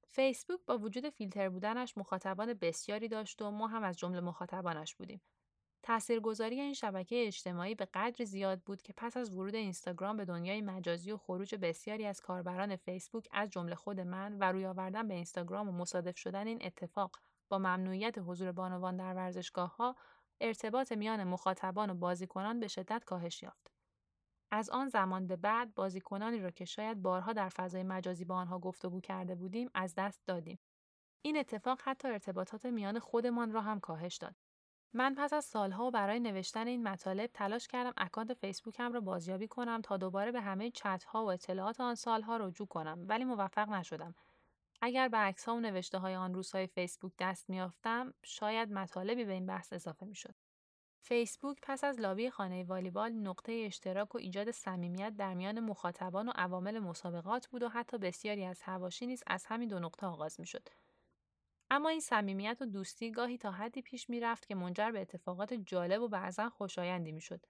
فیسبوک 0.07 0.59
با 0.65 0.77
وجود 0.77 1.09
فیلتر 1.09 1.49
بودنش 1.49 1.97
مخاطبان 1.97 2.53
بسیاری 2.53 3.07
داشت 3.07 3.41
و 3.41 3.51
ما 3.51 3.67
هم 3.67 3.83
از 3.83 3.97
جمله 3.97 4.19
مخاطبانش 4.19 4.95
بودیم. 4.95 5.21
تاثیرگذاری 5.83 6.59
این 6.59 6.73
شبکه 6.73 7.27
اجتماعی 7.27 7.75
به 7.75 7.87
قدر 7.93 8.25
زیاد 8.25 8.59
بود 8.59 8.81
که 8.81 8.93
پس 8.97 9.17
از 9.17 9.33
ورود 9.33 9.55
اینستاگرام 9.55 10.17
به 10.17 10.25
دنیای 10.25 10.61
مجازی 10.61 11.11
و 11.11 11.17
خروج 11.17 11.55
بسیاری 11.55 12.05
از 12.05 12.21
کاربران 12.21 12.75
فیسبوک 12.75 13.27
از 13.31 13.49
جمله 13.49 13.75
خود 13.75 13.99
من 13.99 14.37
و 14.37 14.51
روی 14.51 14.65
آوردن 14.65 15.07
به 15.07 15.13
اینستاگرام 15.13 15.69
و 15.69 15.71
مصادف 15.71 16.17
شدن 16.17 16.47
این 16.47 16.59
اتفاق 16.65 17.11
با 17.49 17.57
ممنوعیت 17.57 18.15
حضور 18.17 18.51
بانوان 18.51 18.97
در 18.97 19.13
ورزشگاه 19.13 19.75
ها 19.75 19.95
ارتباط 20.41 20.91
میان 20.91 21.23
مخاطبان 21.23 21.89
و 21.89 21.93
بازیکنان 21.93 22.59
به 22.59 22.67
شدت 22.67 23.03
کاهش 23.03 23.43
یافت. 23.43 23.71
از 24.51 24.69
آن 24.69 24.87
زمان 24.87 25.27
به 25.27 25.35
بعد 25.35 25.75
بازیکنانی 25.75 26.39
را 26.39 26.51
که 26.51 26.65
شاید 26.65 27.01
بارها 27.01 27.33
در 27.33 27.49
فضای 27.49 27.83
مجازی 27.83 28.25
با 28.25 28.35
آنها 28.35 28.59
گفتگو 28.59 29.01
کرده 29.01 29.35
بودیم 29.35 29.69
از 29.73 29.93
دست 29.95 30.21
دادیم. 30.25 30.59
این 31.21 31.37
اتفاق 31.37 31.79
حتی 31.83 32.07
ارتباطات 32.07 32.65
میان 32.65 32.99
خودمان 32.99 33.51
را 33.51 33.61
هم 33.61 33.79
کاهش 33.79 34.17
داد. 34.17 34.35
من 34.93 35.15
پس 35.15 35.33
از 35.33 35.45
سالها 35.45 35.91
برای 35.91 36.19
نوشتن 36.19 36.67
این 36.67 36.87
مطالب 36.87 37.29
تلاش 37.33 37.67
کردم 37.67 37.93
اکانت 37.97 38.33
فیسبوکم 38.33 38.93
را 38.93 38.99
بازیابی 39.01 39.47
کنم 39.47 39.81
تا 39.81 39.97
دوباره 39.97 40.31
به 40.31 40.41
همه 40.41 40.71
چتها 40.71 41.25
و 41.25 41.31
اطلاعات 41.31 41.81
آن 41.81 41.95
سالها 41.95 42.37
رجوع 42.37 42.67
کنم 42.67 43.05
ولی 43.07 43.23
موفق 43.23 43.69
نشدم. 43.69 44.15
اگر 44.81 45.07
به 45.07 45.17
عکس 45.17 45.45
ها 45.45 45.55
و 45.55 45.59
نوشته 45.59 45.97
های 45.97 46.15
آن 46.15 46.33
روزهای 46.33 46.67
فیسبوک 46.67 47.11
دست 47.19 47.49
میافتم 47.49 48.13
شاید 48.23 48.71
مطالبی 48.71 49.25
به 49.25 49.33
این 49.33 49.45
بحث 49.45 49.73
اضافه 49.73 50.05
می‌شد. 50.05 50.35
فیسبوک 51.01 51.57
پس 51.61 51.83
از 51.83 51.99
لابی 51.99 52.29
خانه 52.29 52.63
والیبال 52.63 53.11
نقطه 53.11 53.63
اشتراک 53.65 54.15
و 54.15 54.17
ایجاد 54.17 54.51
صمیمیت 54.51 55.15
در 55.17 55.33
میان 55.33 55.59
مخاطبان 55.59 56.29
و 56.29 56.31
عوامل 56.35 56.79
مسابقات 56.79 57.47
بود 57.47 57.63
و 57.63 57.69
حتی 57.69 57.97
بسیاری 57.97 58.45
از 58.45 58.61
هواشی 58.61 59.07
نیز 59.07 59.23
از 59.27 59.45
همین 59.45 59.69
دو 59.69 59.79
نقطه 59.79 60.07
آغاز 60.07 60.39
می‌شد. 60.39 60.69
اما 61.71 61.89
این 61.89 61.99
صمیمیت 61.99 62.57
و 62.61 62.65
دوستی 62.65 63.11
گاهی 63.11 63.37
تا 63.37 63.51
حدی 63.51 63.81
پیش 63.81 64.09
می‌رفت 64.09 64.45
که 64.47 64.55
منجر 64.55 64.91
به 64.91 65.01
اتفاقات 65.01 65.53
جالب 65.53 66.01
و 66.01 66.07
بعضا 66.07 66.49
خوشایندی 66.49 67.11
می‌شد 67.11 67.45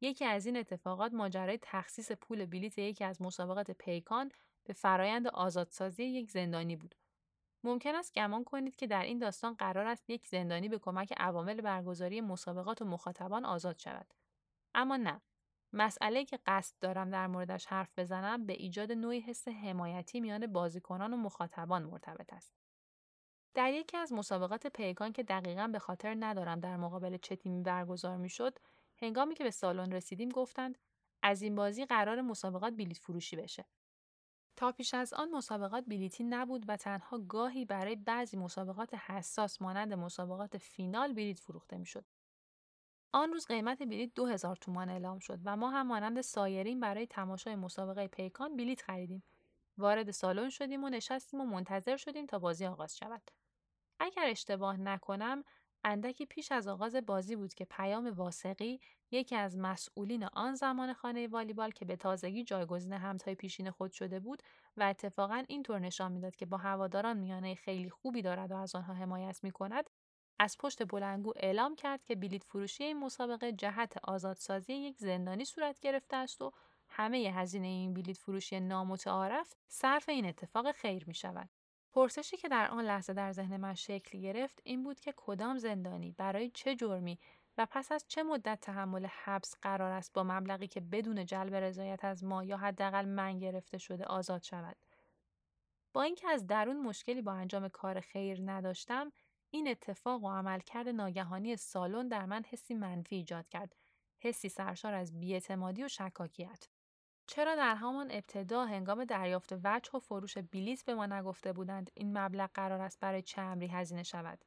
یکی 0.00 0.24
از 0.24 0.46
این 0.46 0.56
اتفاقات 0.56 1.12
ماجرای 1.12 1.58
تخصیص 1.62 2.12
پول 2.12 2.46
بلیت 2.46 2.78
یکی 2.78 3.04
از 3.04 3.22
مسابقات 3.22 3.70
پیکان 3.70 4.32
به 4.64 4.72
فرایند 4.72 5.26
آزادسازی 5.26 6.04
یک 6.04 6.30
زندانی 6.30 6.76
بود. 6.76 6.94
ممکن 7.64 7.94
است 7.94 8.14
گمان 8.14 8.44
کنید 8.44 8.76
که 8.76 8.86
در 8.86 9.02
این 9.02 9.18
داستان 9.18 9.54
قرار 9.54 9.86
است 9.86 10.10
یک 10.10 10.26
زندانی 10.26 10.68
به 10.68 10.78
کمک 10.78 11.14
عوامل 11.16 11.60
برگزاری 11.60 12.20
مسابقات 12.20 12.82
و 12.82 12.84
مخاطبان 12.84 13.44
آزاد 13.44 13.78
شود. 13.78 14.14
اما 14.74 14.96
نه. 14.96 15.20
مسئله 15.72 16.24
که 16.24 16.38
قصد 16.46 16.76
دارم 16.80 17.10
در 17.10 17.26
موردش 17.26 17.66
حرف 17.66 17.98
بزنم 17.98 18.46
به 18.46 18.52
ایجاد 18.52 18.92
نوعی 18.92 19.20
حس 19.20 19.48
حمایتی 19.48 20.20
میان 20.20 20.46
بازیکنان 20.46 21.14
و 21.14 21.16
مخاطبان 21.16 21.82
مرتبط 21.82 22.32
است. 22.32 22.61
در 23.54 23.72
یکی 23.72 23.96
از 23.96 24.12
مسابقات 24.12 24.66
پیکان 24.66 25.12
که 25.12 25.22
دقیقا 25.22 25.68
به 25.68 25.78
خاطر 25.78 26.16
ندارم 26.20 26.60
در 26.60 26.76
مقابل 26.76 27.16
چه 27.16 27.36
تیمی 27.36 27.62
برگزار 27.62 28.16
می‌شد، 28.16 28.58
هنگامی 28.96 29.34
که 29.34 29.44
به 29.44 29.50
سالن 29.50 29.92
رسیدیم 29.92 30.28
گفتند 30.28 30.78
از 31.22 31.42
این 31.42 31.54
بازی 31.54 31.84
قرار 31.84 32.20
مسابقات 32.20 32.72
بلیت 32.72 32.98
فروشی 32.98 33.36
بشه. 33.36 33.64
تا 34.56 34.72
پیش 34.72 34.94
از 34.94 35.12
آن 35.12 35.30
مسابقات 35.30 35.84
بلیتی 35.84 36.24
نبود 36.24 36.64
و 36.68 36.76
تنها 36.76 37.18
گاهی 37.18 37.64
برای 37.64 37.96
بعضی 37.96 38.36
مسابقات 38.36 38.94
حساس 38.94 39.62
مانند 39.62 39.92
مسابقات 39.92 40.58
فینال 40.58 41.12
بلیت 41.12 41.38
فروخته 41.38 41.78
می‌شد. 41.78 42.04
آن 43.12 43.32
روز 43.32 43.46
قیمت 43.46 43.82
بلیت 43.82 44.14
2000 44.14 44.56
تومان 44.56 44.88
اعلام 44.88 45.18
شد 45.18 45.38
و 45.44 45.56
ما 45.56 45.70
هم 45.70 45.86
مانند 45.86 46.20
سایرین 46.20 46.80
برای 46.80 47.06
تماشای 47.06 47.56
مسابقه 47.56 48.08
پیکان 48.08 48.56
بلیت 48.56 48.82
خریدیم. 48.82 49.22
وارد 49.78 50.10
سالن 50.10 50.50
شدیم 50.50 50.84
و 50.84 50.88
نشستیم 50.88 51.40
و 51.40 51.44
منتظر 51.44 51.96
شدیم 51.96 52.26
تا 52.26 52.38
بازی 52.38 52.66
آغاز 52.66 52.96
شود. 52.96 53.22
اگر 54.02 54.26
اشتباه 54.26 54.76
نکنم 54.76 55.44
اندکی 55.84 56.26
پیش 56.26 56.52
از 56.52 56.68
آغاز 56.68 56.96
بازی 56.96 57.36
بود 57.36 57.54
که 57.54 57.64
پیام 57.64 58.06
واسقی 58.06 58.80
یکی 59.10 59.36
از 59.36 59.58
مسئولین 59.58 60.24
آن 60.24 60.54
زمان 60.54 60.92
خانه 60.92 61.28
والیبال 61.28 61.70
که 61.70 61.84
به 61.84 61.96
تازگی 61.96 62.44
جایگزین 62.44 62.92
همتای 62.92 63.34
پیشین 63.34 63.70
خود 63.70 63.92
شده 63.92 64.20
بود 64.20 64.42
و 64.76 64.82
اتفاقا 64.82 65.44
اینطور 65.48 65.78
نشان 65.78 66.12
می‌داد 66.12 66.36
که 66.36 66.46
با 66.46 66.56
هواداران 66.56 67.16
میانه 67.16 67.54
خیلی 67.54 67.90
خوبی 67.90 68.22
دارد 68.22 68.50
و 68.52 68.56
از 68.56 68.74
آنها 68.74 68.94
حمایت 68.94 69.44
می 69.44 69.50
کند 69.50 69.90
از 70.38 70.56
پشت 70.58 70.82
بلنگو 70.82 71.32
اعلام 71.36 71.74
کرد 71.74 72.04
که 72.04 72.14
بلیت 72.14 72.44
فروشی 72.44 72.84
این 72.84 73.00
مسابقه 73.00 73.52
جهت 73.52 73.96
آزادسازی 74.04 74.72
یک 74.72 74.98
زندانی 74.98 75.44
صورت 75.44 75.80
گرفته 75.80 76.16
است 76.16 76.42
و 76.42 76.52
همه 76.88 77.18
هزینه 77.18 77.66
این 77.66 77.94
بلیت 77.94 78.18
فروشی 78.18 78.60
نامتعارف 78.60 79.54
صرف 79.68 80.08
این 80.08 80.26
اتفاق 80.26 80.72
خیر 80.72 81.04
می 81.06 81.14
شود. 81.14 81.48
پرسشی 81.92 82.36
که 82.36 82.48
در 82.48 82.68
آن 82.68 82.84
لحظه 82.84 83.12
در 83.12 83.32
ذهن 83.32 83.56
من 83.56 83.74
شکل 83.74 84.18
گرفت 84.18 84.60
این 84.64 84.82
بود 84.82 85.00
که 85.00 85.14
کدام 85.16 85.58
زندانی 85.58 86.10
برای 86.10 86.50
چه 86.50 86.76
جرمی 86.76 87.18
و 87.58 87.66
پس 87.70 87.92
از 87.92 88.04
چه 88.08 88.22
مدت 88.22 88.60
تحمل 88.60 89.06
حبس 89.06 89.54
قرار 89.62 89.92
است 89.92 90.12
با 90.12 90.22
مبلغی 90.22 90.66
که 90.66 90.80
بدون 90.80 91.26
جلب 91.26 91.54
رضایت 91.54 92.04
از 92.04 92.24
ما 92.24 92.44
یا 92.44 92.56
حداقل 92.56 93.04
من 93.04 93.38
گرفته 93.38 93.78
شده 93.78 94.04
آزاد 94.04 94.42
شود. 94.42 94.76
با 95.92 96.02
اینکه 96.02 96.28
از 96.28 96.46
درون 96.46 96.82
مشکلی 96.82 97.22
با 97.22 97.32
انجام 97.32 97.68
کار 97.68 98.00
خیر 98.00 98.38
نداشتم، 98.44 99.12
این 99.50 99.68
اتفاق 99.68 100.24
و 100.24 100.30
عملکرد 100.30 100.88
ناگهانی 100.88 101.56
سالن 101.56 102.08
در 102.08 102.26
من 102.26 102.42
حسی 102.48 102.74
منفی 102.74 103.16
ایجاد 103.16 103.48
کرد. 103.48 103.76
حسی 104.18 104.48
سرشار 104.48 104.94
از 104.94 105.20
بیاعتمادی 105.20 105.84
و 105.84 105.88
شکاکیت. 105.88 106.68
چرا 107.34 107.54
در 107.54 107.74
همان 107.74 108.10
ابتدا 108.10 108.64
هنگام 108.64 109.04
دریافت 109.04 109.52
وجه 109.64 109.90
و 109.94 109.98
فروش 109.98 110.38
بلیط 110.38 110.84
به 110.84 110.94
ما 110.94 111.06
نگفته 111.06 111.52
بودند 111.52 111.90
این 111.94 112.18
مبلغ 112.18 112.50
قرار 112.54 112.80
است 112.80 113.00
برای 113.00 113.22
چه 113.22 113.42
امری 113.42 113.66
هزینه 113.66 114.02
شود؟ 114.02 114.44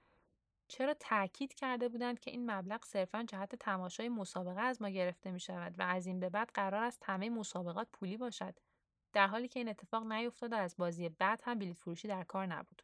چرا 0.67 0.93
تاکید 0.93 1.53
کرده 1.53 1.89
بودند 1.89 2.19
که 2.19 2.31
این 2.31 2.51
مبلغ 2.51 2.85
صرفا 2.85 3.23
جهت 3.23 3.55
تماشای 3.55 4.09
مسابقه 4.09 4.61
از 4.61 4.81
ما 4.81 4.89
گرفته 4.89 5.31
می 5.31 5.39
شود 5.39 5.79
و 5.79 5.83
از 5.83 6.05
این 6.05 6.19
به 6.19 6.29
بعد 6.29 6.51
قرار 6.53 6.83
است 6.83 7.03
همه 7.05 7.29
مسابقات 7.29 7.87
پولی 7.93 8.17
باشد؟ 8.17 8.59
در 9.13 9.27
حالی 9.27 9.47
که 9.47 9.59
این 9.59 9.69
اتفاق 9.69 10.11
نیفتاد 10.11 10.53
از 10.53 10.75
بازی 10.77 11.09
بعد 11.09 11.41
هم 11.43 11.59
بلیط 11.59 11.77
فروشی 11.77 12.07
در 12.07 12.23
کار 12.23 12.45
نبود. 12.45 12.81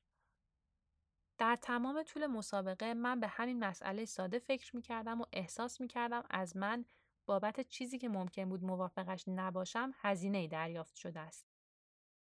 در 1.37 1.55
تمام 1.55 2.03
طول 2.03 2.27
مسابقه 2.27 2.93
من 2.93 3.19
به 3.19 3.27
همین 3.27 3.59
مسئله 3.59 4.05
ساده 4.05 4.39
فکر 4.39 4.75
می 4.75 4.81
کردم 4.81 5.21
و 5.21 5.25
احساس 5.33 5.81
می 5.81 5.87
کردم 5.87 6.23
از 6.29 6.57
من 6.57 6.85
بابت 7.31 7.59
چیزی 7.59 7.97
که 7.97 8.09
ممکن 8.09 8.49
بود 8.49 8.63
موافقش 8.63 9.23
نباشم 9.27 9.91
هزینه 9.95 10.47
دریافت 10.47 10.95
شده 10.95 11.19
است. 11.19 11.45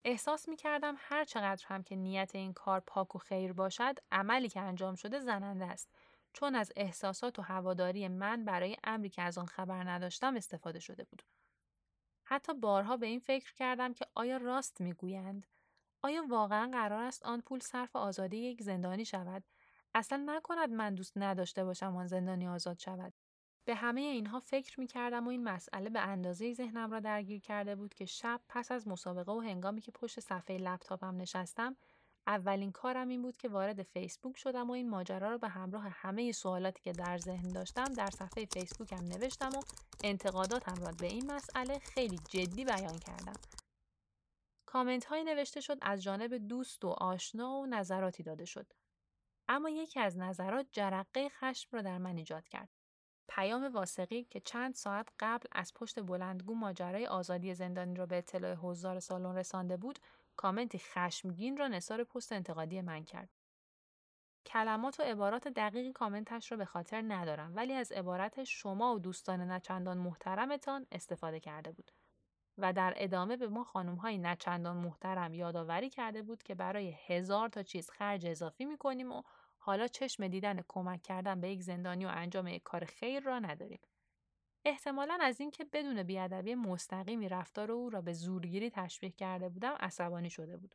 احساس 0.05 0.49
می 0.49 0.57
کردم 0.57 0.95
هر 0.99 1.25
چقدر 1.25 1.65
هم 1.67 1.83
که 1.83 1.97
نیت 1.97 2.31
این 2.35 2.53
کار 2.53 2.81
پاک 2.81 3.17
و 3.17 3.19
خیر 3.19 3.53
باشد 3.53 3.99
عملی 4.11 4.49
که 4.49 4.61
انجام 4.61 4.95
شده 4.95 5.21
زننده 5.21 5.65
است 5.65 5.91
چون 6.33 6.55
از 6.55 6.73
احساسات 6.77 7.39
و 7.39 7.43
هواداری 7.43 8.09
من 8.09 8.45
برای 8.45 8.77
امری 8.85 9.09
که 9.09 9.23
از 9.23 9.39
آن 9.39 9.47
خبر 9.47 9.91
نداشتم 9.91 10.37
استفاده 10.37 10.79
شده 10.81 11.05
بود. 11.05 11.23
حتی 12.25 12.55
بارها 12.55 12.97
به 12.97 13.07
این 13.07 13.21
فکر 13.21 13.55
کردم 13.55 13.95
که 13.95 14.07
آیا 14.15 14.37
راست 14.37 14.81
می‌گویند؟ 14.81 15.47
آیا 16.03 16.25
واقعا 16.29 16.71
قرار 16.73 17.03
است 17.03 17.23
آن 17.23 17.41
پول 17.41 17.61
صرف 17.61 17.97
آزادی 17.97 18.37
یک 18.37 18.63
زندانی 18.63 19.05
شود؟ 19.05 19.45
اصلا 19.95 20.25
نکند 20.27 20.71
من 20.71 20.95
دوست 20.95 21.13
نداشته 21.17 21.65
باشم 21.65 21.97
آن 21.97 22.07
زندانی 22.07 22.49
آزاد 22.49 22.79
شود. 22.79 23.13
به 23.67 23.75
همه 23.75 24.01
اینها 24.01 24.41
فکر 24.41 24.81
می 24.81 24.87
کردم 24.87 25.27
و 25.27 25.29
این 25.29 25.45
مسئله 25.45 25.91
به 25.91 26.01
اندازه 26.01 26.55
ذهنم 26.55 26.91
را 26.91 27.01
درگیر 27.01 27.41
کرده 27.41 27.77
بود 27.77 27.95
که 27.95 28.05
شب 28.05 28.41
پس 28.49 28.73
از 28.73 28.89
مسابقه 28.89 29.33
و 29.33 29.41
هنگامی 29.41 29.81
که 29.81 29.93
پشت 29.93 30.21
صفحه 30.21 30.57
لپتاپم 30.57 31.17
نشستم 31.17 31.77
اولین 32.27 32.73
کارم 32.73 33.09
این 33.09 33.23
بود 33.23 33.37
که 33.37 33.49
وارد 33.49 33.83
فیسبوک 33.83 34.37
شدم 34.37 34.71
و 34.71 34.73
این 34.73 34.91
ماجرا 34.91 35.31
را 35.31 35.39
به 35.39 35.49
همراه 35.49 35.89
همه 35.89 36.33
سوالاتی 36.33 36.83
که 36.83 36.93
در 36.93 37.19
ذهن 37.19 37.49
داشتم 37.49 37.85
در 37.85 38.11
صفحه 38.11 38.45
فیسبوکم 38.45 39.05
نوشتم 39.05 39.49
و 39.49 39.61
انتقاداتم 40.05 40.85
را 40.85 40.93
به 41.01 41.07
این 41.07 41.33
مسئله 41.33 41.79
خیلی 41.79 42.19
جدی 42.31 42.65
بیان 42.65 42.99
کردم. 42.99 43.41
کامنت 44.67 45.05
های 45.05 45.25
نوشته 45.25 45.61
شد 45.61 45.79
از 45.83 46.03
جانب 46.03 46.35
دوست 46.35 46.85
و 46.85 46.89
آشنا 46.89 47.51
و 47.51 47.67
نظراتی 47.67 48.23
داده 48.23 48.45
شد. 48.45 48.73
اما 49.49 49.71
یکی 49.71 50.01
از 50.01 50.19
نظرات 50.19 50.67
جرقه 50.73 51.29
خشم 51.29 51.69
را 51.73 51.83
در 51.83 51.99
من 51.99 52.17
ایجاد 52.17 52.49
کرد. 52.49 52.76
پیام 53.29 53.65
واسقی 53.73 54.25
که 54.25 54.41
چند 54.41 54.75
ساعت 54.75 55.09
قبل 55.21 55.49
از 55.53 55.75
پشت 55.75 56.01
بلندگو 56.01 56.55
ماجرای 56.55 57.07
آزادی 57.07 57.55
زندانی 57.55 57.95
را 57.95 58.07
به 58.07 58.19
اطلاع 58.19 58.55
حضار 58.55 59.01
سالن 59.01 59.37
رسانده 59.37 59.77
بود 59.77 59.99
کامنتی 60.37 60.79
خشمگین 60.79 61.57
را 61.57 61.69
نثار 61.69 62.05
پست 62.05 62.33
انتقادی 62.33 62.81
من 62.81 63.05
کرد. 63.05 63.29
کلمات 64.47 65.01
و 65.01 65.03
عبارات 65.03 65.49
دقیق 65.49 65.93
کامنتش 65.93 66.53
را 66.53 66.59
به 66.59 66.65
خاطر 66.65 67.05
ندارم 67.09 67.57
ولی 67.57 67.73
از 67.73 67.93
عبارت 67.93 68.45
شما 68.45 68.95
و 68.95 68.99
دوستان 68.99 69.41
نچندان 69.51 69.99
محترمتان 69.99 70.87
استفاده 70.93 71.41
کرده 71.41 71.73
بود 71.73 71.91
و 72.59 72.73
در 72.73 72.95
ادامه 72.97 73.37
به 73.37 73.49
ما 73.49 73.65
خانم 73.65 73.95
های 73.95 74.19
نچندان 74.19 74.77
محترم 74.77 75.35
یادآوری 75.35 75.91
کرده 75.91 76.23
بود 76.23 76.43
که 76.43 76.55
برای 76.55 76.97
هزار 77.07 77.49
تا 77.49 77.63
چیز 77.63 77.91
خرج 77.91 78.27
اضافی 78.27 78.65
می‌کنیم 78.65 79.13
و 79.13 79.23
حالا 79.67 79.87
چشم 79.87 80.29
دیدن 80.29 80.65
کمک 80.69 81.03
کردن 81.03 81.41
به 81.41 81.51
یک 81.51 81.63
زندانی 81.63 82.07
و 82.07 82.09
انجام 82.09 82.49
یک 82.49 82.63
کار 82.63 82.85
خیر 82.85 83.21
را 83.21 83.39
نداریم. 83.39 83.81
احتمالا 84.65 85.19
از 85.21 85.41
اینکه 85.41 85.65
بدون 85.65 86.03
بیادبی 86.03 86.55
مستقیمی 86.55 87.29
رفتار 87.29 87.73
او 87.73 87.91
را 87.91 88.01
به 88.01 88.13
زورگیری 88.13 88.71
تشبیه 88.71 89.11
کرده 89.11 89.49
بودم 89.49 89.77
عصبانی 89.81 90.31
شده 90.31 90.57
بود. 90.57 90.75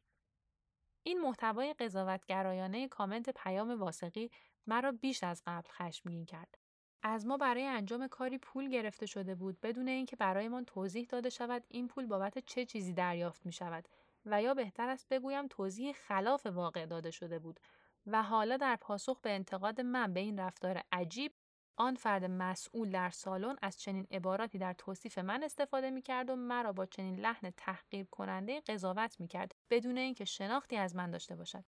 این 1.03 1.21
محتوای 1.21 1.73
قضاوتگرایانه 1.73 2.87
کامنت 2.87 3.29
پیام 3.29 3.79
واسقی 3.79 4.31
مرا 4.67 4.91
بیش 4.91 5.23
از 5.23 5.43
قبل 5.47 5.69
خشمگین 5.69 6.25
کرد. 6.25 6.57
از 7.03 7.25
ما 7.25 7.37
برای 7.37 7.63
انجام 7.63 8.07
کاری 8.07 8.37
پول 8.37 8.69
گرفته 8.69 9.05
شده 9.05 9.35
بود 9.35 9.61
بدون 9.61 9.87
اینکه 9.87 10.15
برایمان 10.15 10.65
توضیح 10.65 11.07
داده 11.09 11.29
شود 11.29 11.63
این 11.67 11.87
پول 11.87 12.05
بابت 12.05 12.37
چه 12.37 12.65
چیزی 12.65 12.93
دریافت 12.93 13.45
می 13.45 13.51
شود 13.51 13.87
و 14.25 14.41
یا 14.41 14.53
بهتر 14.53 14.89
است 14.89 15.09
بگویم 15.09 15.47
توضیح 15.47 15.91
خلاف 15.91 16.45
واقع 16.45 16.85
داده 16.85 17.11
شده 17.11 17.39
بود 17.39 17.59
و 18.07 18.23
حالا 18.23 18.57
در 18.57 18.75
پاسخ 18.75 19.21
به 19.21 19.31
انتقاد 19.31 19.81
من 19.81 20.13
به 20.13 20.19
این 20.19 20.39
رفتار 20.39 20.81
عجیب 20.91 21.33
آن 21.77 21.95
فرد 21.95 22.25
مسئول 22.25 22.91
در 22.91 23.09
سالن 23.09 23.55
از 23.61 23.79
چنین 23.79 24.07
عباراتی 24.11 24.57
در 24.57 24.73
توصیف 24.73 25.17
من 25.17 25.43
استفاده 25.43 25.89
می 25.89 26.01
کرد 26.01 26.29
و 26.29 26.35
مرا 26.35 26.73
با 26.73 26.85
چنین 26.85 27.19
لحن 27.19 27.51
تحقیر 27.57 28.05
کننده 28.11 28.61
قضاوت 28.61 29.19
می 29.19 29.27
کرد 29.27 29.55
بدون 29.69 29.97
اینکه 29.97 30.25
شناختی 30.25 30.77
از 30.77 30.95
من 30.95 31.11
داشته 31.11 31.35
باشد. 31.35 31.65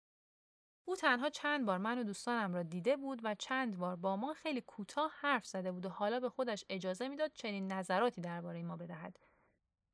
او 0.85 0.95
تنها 0.95 1.29
چند 1.29 1.65
بار 1.65 1.77
من 1.77 1.99
و 1.99 2.03
دوستانم 2.03 2.53
را 2.53 2.63
دیده 2.63 2.97
بود 2.97 3.21
و 3.23 3.35
چند 3.35 3.77
بار 3.77 3.95
با 3.95 4.15
ما 4.15 4.33
خیلی 4.33 4.61
کوتاه 4.61 5.11
حرف 5.15 5.45
زده 5.45 5.71
بود 5.71 5.85
و 5.85 5.89
حالا 5.89 6.19
به 6.19 6.29
خودش 6.29 6.65
اجازه 6.69 7.07
می‌داد 7.07 7.31
چنین 7.31 7.71
نظراتی 7.71 8.21
درباره 8.21 8.63
ما 8.63 8.77
بدهد. 8.77 9.19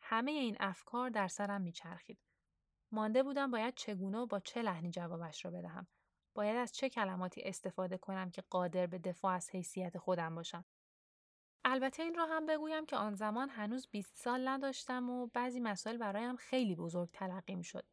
همه 0.01 0.31
این 0.31 0.57
افکار 0.59 1.09
در 1.09 1.27
سرم 1.27 1.61
میچرخید. 1.61 2.19
مانده 2.91 3.23
بودم 3.23 3.51
باید 3.51 3.73
چگونه 3.75 4.17
و 4.17 4.25
با 4.25 4.39
چه 4.39 4.61
لحنی 4.61 4.91
جوابش 4.91 5.45
را 5.45 5.51
بدهم. 5.51 5.87
باید 6.33 6.55
از 6.55 6.71
چه 6.71 6.89
کلماتی 6.89 7.41
استفاده 7.41 7.97
کنم 7.97 8.31
که 8.31 8.43
قادر 8.49 8.87
به 8.87 8.99
دفاع 8.99 9.33
از 9.33 9.49
حیثیت 9.49 9.97
خودم 9.97 10.35
باشم. 10.35 10.65
البته 11.65 12.03
این 12.03 12.15
را 12.15 12.25
هم 12.25 12.45
بگویم 12.45 12.85
که 12.85 12.95
آن 12.95 13.15
زمان 13.15 13.49
هنوز 13.49 13.87
20 13.91 14.15
سال 14.15 14.47
نداشتم 14.47 15.09
و 15.09 15.27
بعضی 15.27 15.59
مسائل 15.59 15.97
برایم 15.97 16.35
خیلی 16.35 16.75
بزرگ 16.75 17.09
تلقی 17.11 17.63
شد. 17.63 17.85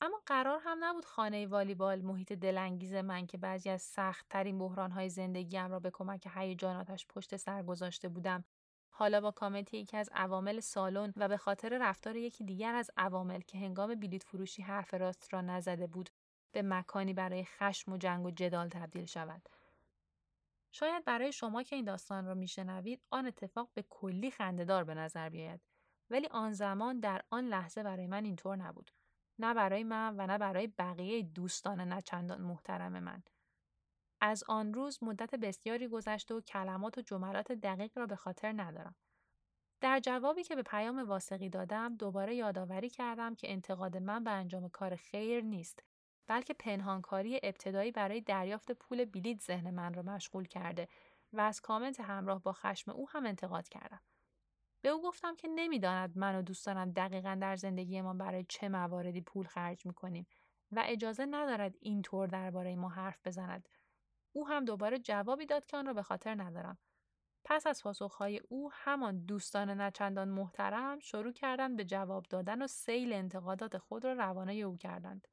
اما 0.00 0.22
قرار 0.26 0.60
هم 0.64 0.84
نبود 0.84 1.04
خانه 1.04 1.46
والیبال 1.46 2.02
محیط 2.02 2.32
دلانگیز 2.32 2.94
من 2.94 3.26
که 3.26 3.38
بعضی 3.38 3.70
از 3.70 3.82
سخت 3.82 4.26
ترین 4.30 4.58
بحران 4.58 4.90
های 4.90 5.10
زندگیم 5.10 5.70
را 5.70 5.80
به 5.80 5.90
کمک 5.90 6.28
هیجاناتش 6.34 7.06
پشت 7.06 7.36
سر 7.36 7.62
گذاشته 7.62 8.08
بودم 8.08 8.44
حالا 8.90 9.20
با 9.20 9.30
کامنت 9.30 9.74
یکی 9.74 9.96
از 9.96 10.08
عوامل 10.12 10.60
سالن 10.60 11.12
و 11.16 11.28
به 11.28 11.36
خاطر 11.36 11.78
رفتار 11.78 12.16
یکی 12.16 12.44
دیگر 12.44 12.74
از 12.74 12.90
عوامل 12.96 13.40
که 13.40 13.58
هنگام 13.58 13.94
بلیت 13.94 14.22
فروشی 14.22 14.62
حرف 14.62 14.94
راست 14.94 15.34
را 15.34 15.40
نزده 15.40 15.86
بود 15.86 16.10
به 16.54 16.62
مکانی 16.62 17.14
برای 17.14 17.44
خشم 17.44 17.92
و 17.92 17.96
جنگ 17.96 18.26
و 18.26 18.30
جدال 18.30 18.68
تبدیل 18.68 19.04
شود. 19.04 19.48
شاید 20.72 21.04
برای 21.04 21.32
شما 21.32 21.62
که 21.62 21.76
این 21.76 21.84
داستان 21.84 22.26
را 22.26 22.34
میشنوید 22.34 23.02
آن 23.10 23.26
اتفاق 23.26 23.70
به 23.74 23.84
کلی 23.90 24.30
خندهدار 24.30 24.84
به 24.84 24.94
نظر 24.94 25.28
بیاید. 25.28 25.60
ولی 26.10 26.26
آن 26.26 26.52
زمان 26.52 27.00
در 27.00 27.22
آن 27.30 27.44
لحظه 27.44 27.82
برای 27.82 28.06
من 28.06 28.24
اینطور 28.24 28.56
نبود. 28.56 28.90
نه 29.38 29.54
برای 29.54 29.84
من 29.84 30.14
و 30.16 30.26
نه 30.26 30.38
برای 30.38 30.66
بقیه 30.66 31.22
دوستان 31.22 31.80
نه 31.80 32.00
چندان 32.00 32.40
محترم 32.40 32.98
من. 32.98 33.22
از 34.20 34.44
آن 34.48 34.74
روز 34.74 35.02
مدت 35.02 35.34
بسیاری 35.34 35.88
گذشته 35.88 36.34
و 36.34 36.40
کلمات 36.40 36.98
و 36.98 37.02
جملات 37.02 37.52
دقیق 37.52 37.98
را 37.98 38.06
به 38.06 38.16
خاطر 38.16 38.52
ندارم. 38.56 38.94
در 39.80 40.00
جوابی 40.00 40.44
که 40.44 40.56
به 40.56 40.62
پیام 40.62 40.98
واسقی 40.98 41.48
دادم 41.48 41.96
دوباره 41.96 42.34
یادآوری 42.34 42.90
کردم 42.90 43.34
که 43.34 43.52
انتقاد 43.52 43.96
من 43.96 44.24
به 44.24 44.30
انجام 44.30 44.68
کار 44.68 44.96
خیر 44.96 45.44
نیست. 45.44 45.82
بلکه 46.26 46.54
پنهانکاری 46.54 47.40
ابتدایی 47.42 47.92
برای 47.92 48.20
دریافت 48.20 48.72
پول 48.72 49.04
بلیت 49.04 49.40
ذهن 49.40 49.70
من 49.70 49.94
را 49.94 50.02
مشغول 50.02 50.44
کرده 50.44 50.88
و 51.32 51.40
از 51.40 51.60
کامنت 51.60 52.00
همراه 52.00 52.42
با 52.42 52.52
خشم 52.52 52.90
او 52.90 53.10
هم 53.10 53.26
انتقاد 53.26 53.68
کردم. 53.68 54.00
به 54.82 54.88
او 54.88 55.02
گفتم 55.02 55.36
که 55.36 55.48
نمی‌داند 55.48 56.18
من 56.18 56.38
و 56.38 56.42
دوستانم 56.42 56.92
دقیقا 56.92 57.38
در 57.40 57.56
زندگیمان 57.56 58.18
برای 58.18 58.46
چه 58.48 58.68
مواردی 58.68 59.20
پول 59.20 59.46
خرج 59.46 59.86
می‌کنیم 59.86 60.26
و 60.72 60.82
اجازه 60.86 61.26
ندارد 61.26 61.74
اینطور 61.80 62.28
درباره 62.28 62.76
ما 62.76 62.88
حرف 62.88 63.26
بزند. 63.26 63.68
او 64.32 64.48
هم 64.48 64.64
دوباره 64.64 64.98
جوابی 64.98 65.46
داد 65.46 65.66
که 65.66 65.76
آن 65.76 65.86
را 65.86 65.92
به 65.92 66.02
خاطر 66.02 66.34
ندارم. 66.42 66.78
پس 67.44 67.66
از 67.66 67.82
پاسخهای 67.82 68.40
او 68.48 68.70
همان 68.72 69.24
دوستان 69.24 69.80
نچندان 69.80 70.28
محترم 70.28 70.98
شروع 70.98 71.32
کردند 71.32 71.76
به 71.76 71.84
جواب 71.84 72.26
دادن 72.30 72.62
و 72.62 72.66
سیل 72.66 73.12
انتقادات 73.12 73.78
خود 73.78 74.04
را 74.04 74.12
روانه 74.12 74.52
او 74.52 74.76
کردند. 74.76 75.28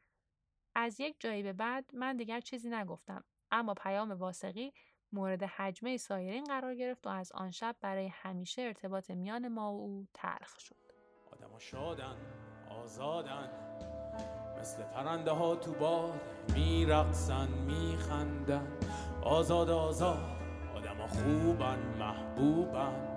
از 0.75 0.99
یک 0.99 1.15
جایی 1.19 1.43
به 1.43 1.53
بعد 1.53 1.85
من 1.93 2.17
دیگر 2.17 2.39
چیزی 2.39 2.69
نگفتم 2.69 3.23
اما 3.51 3.73
پیام 3.73 4.11
واسقی 4.11 4.73
مورد 5.11 5.43
حجمه 5.43 5.97
سایرین 5.97 6.43
قرار 6.43 6.75
گرفت 6.75 7.07
و 7.07 7.09
از 7.09 7.31
آن 7.31 7.51
شب 7.51 7.75
برای 7.81 8.07
همیشه 8.07 8.61
ارتباط 8.61 9.11
میان 9.11 9.47
ما 9.47 9.73
و 9.73 9.79
او 9.79 10.07
تلخ 10.13 10.59
شد. 10.59 10.75
آدم 11.31 11.59
شادن 11.59 12.15
آزادن 12.69 13.49
مثل 14.59 14.83
پرنده 14.83 15.31
ها 15.31 15.55
تو 15.55 15.73
باد 15.73 16.21
میرقصن 16.55 17.47
میخندن. 17.47 18.77
آزاد 19.23 19.69
آزاد 19.69 20.41
آدم 20.75 21.07
خوبن 21.07 21.79
محبوبن. 21.99 23.07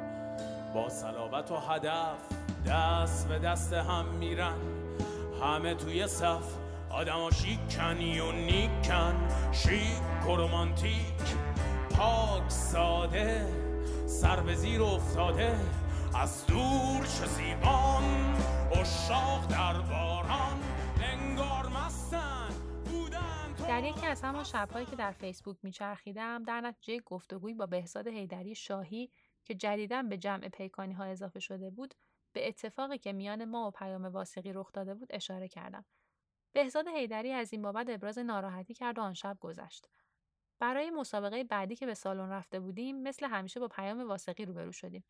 با 0.75 0.89
صلابت 0.89 1.51
و 1.51 1.57
هدف 1.57 2.29
دست 2.67 3.29
به 3.29 3.39
دست 3.39 3.73
هم 3.73 4.07
میرن. 4.07 4.59
همه 5.43 5.75
توی 5.75 6.07
صف 6.07 6.64
آدم 6.95 7.31
شیکن 7.31 8.01
یونیکن 8.01 9.29
شیک 9.53 10.27
و 10.29 10.37
رومانتیک 10.37 11.37
پاک 11.91 12.51
ساده 12.51 13.47
سر 14.07 14.41
به 14.41 14.55
زیر 14.55 14.83
افتاده 14.83 15.59
از 16.15 16.47
دور 16.47 17.07
چه 17.07 17.27
زیبان. 17.27 18.35
اشاق 18.73 19.47
در 19.47 19.81
باران 19.81 20.61
انگار 21.03 21.67
مستن 21.69 22.49
در 23.69 23.85
یکی 23.85 24.07
از 24.07 24.23
همان 24.23 24.45
شبهایی 24.45 24.87
که 24.87 24.97
در 24.97 25.13
فیسبوک 25.13 25.57
میچرخیدم 25.63 26.43
در 26.43 26.61
نتیجه 26.61 27.01
گفتگویی 27.01 27.55
با 27.55 27.67
بهزاد 27.67 28.09
حیدری 28.09 28.55
شاهی 28.55 29.11
که 29.45 29.55
جدیدا 29.55 30.03
به 30.03 30.19
جمع 30.19 30.49
پیکانی 30.49 30.95
ها 30.95 31.05
اضافه 31.05 31.41
شده 31.41 31.71
بود 31.71 31.95
به 32.33 32.49
اتفاقی 32.49 32.99
که 32.99 33.13
میان 33.13 33.45
ما 33.45 33.69
و 33.69 33.71
پیام 33.71 34.05
واسقی 34.05 34.53
رخ 34.53 34.73
داده 34.73 34.95
بود 34.95 35.09
اشاره 35.11 35.49
کردم. 35.49 35.85
بهزاد 36.55 36.89
حیدری 36.89 37.33
از 37.33 37.53
این 37.53 37.63
بابت 37.63 37.91
ابراز 37.91 38.19
ناراحتی 38.19 38.75
کرد 38.75 38.99
و 38.99 39.03
آن 39.03 39.15
شب 39.15 39.37
گذشت. 39.41 39.89
برای 40.59 40.91
مسابقه 40.91 41.45
بعدی 41.45 41.77
که 41.77 41.87
به 41.87 41.95
سالن 41.95 42.29
رفته 42.29 42.61
بودیم 42.61 43.03
مثل 43.03 43.27
همیشه 43.27 43.61
با 43.61 43.69
پیام 43.69 44.09
واسقی 44.09 44.45
روبرو 44.45 44.73
شدیم. 44.73 45.05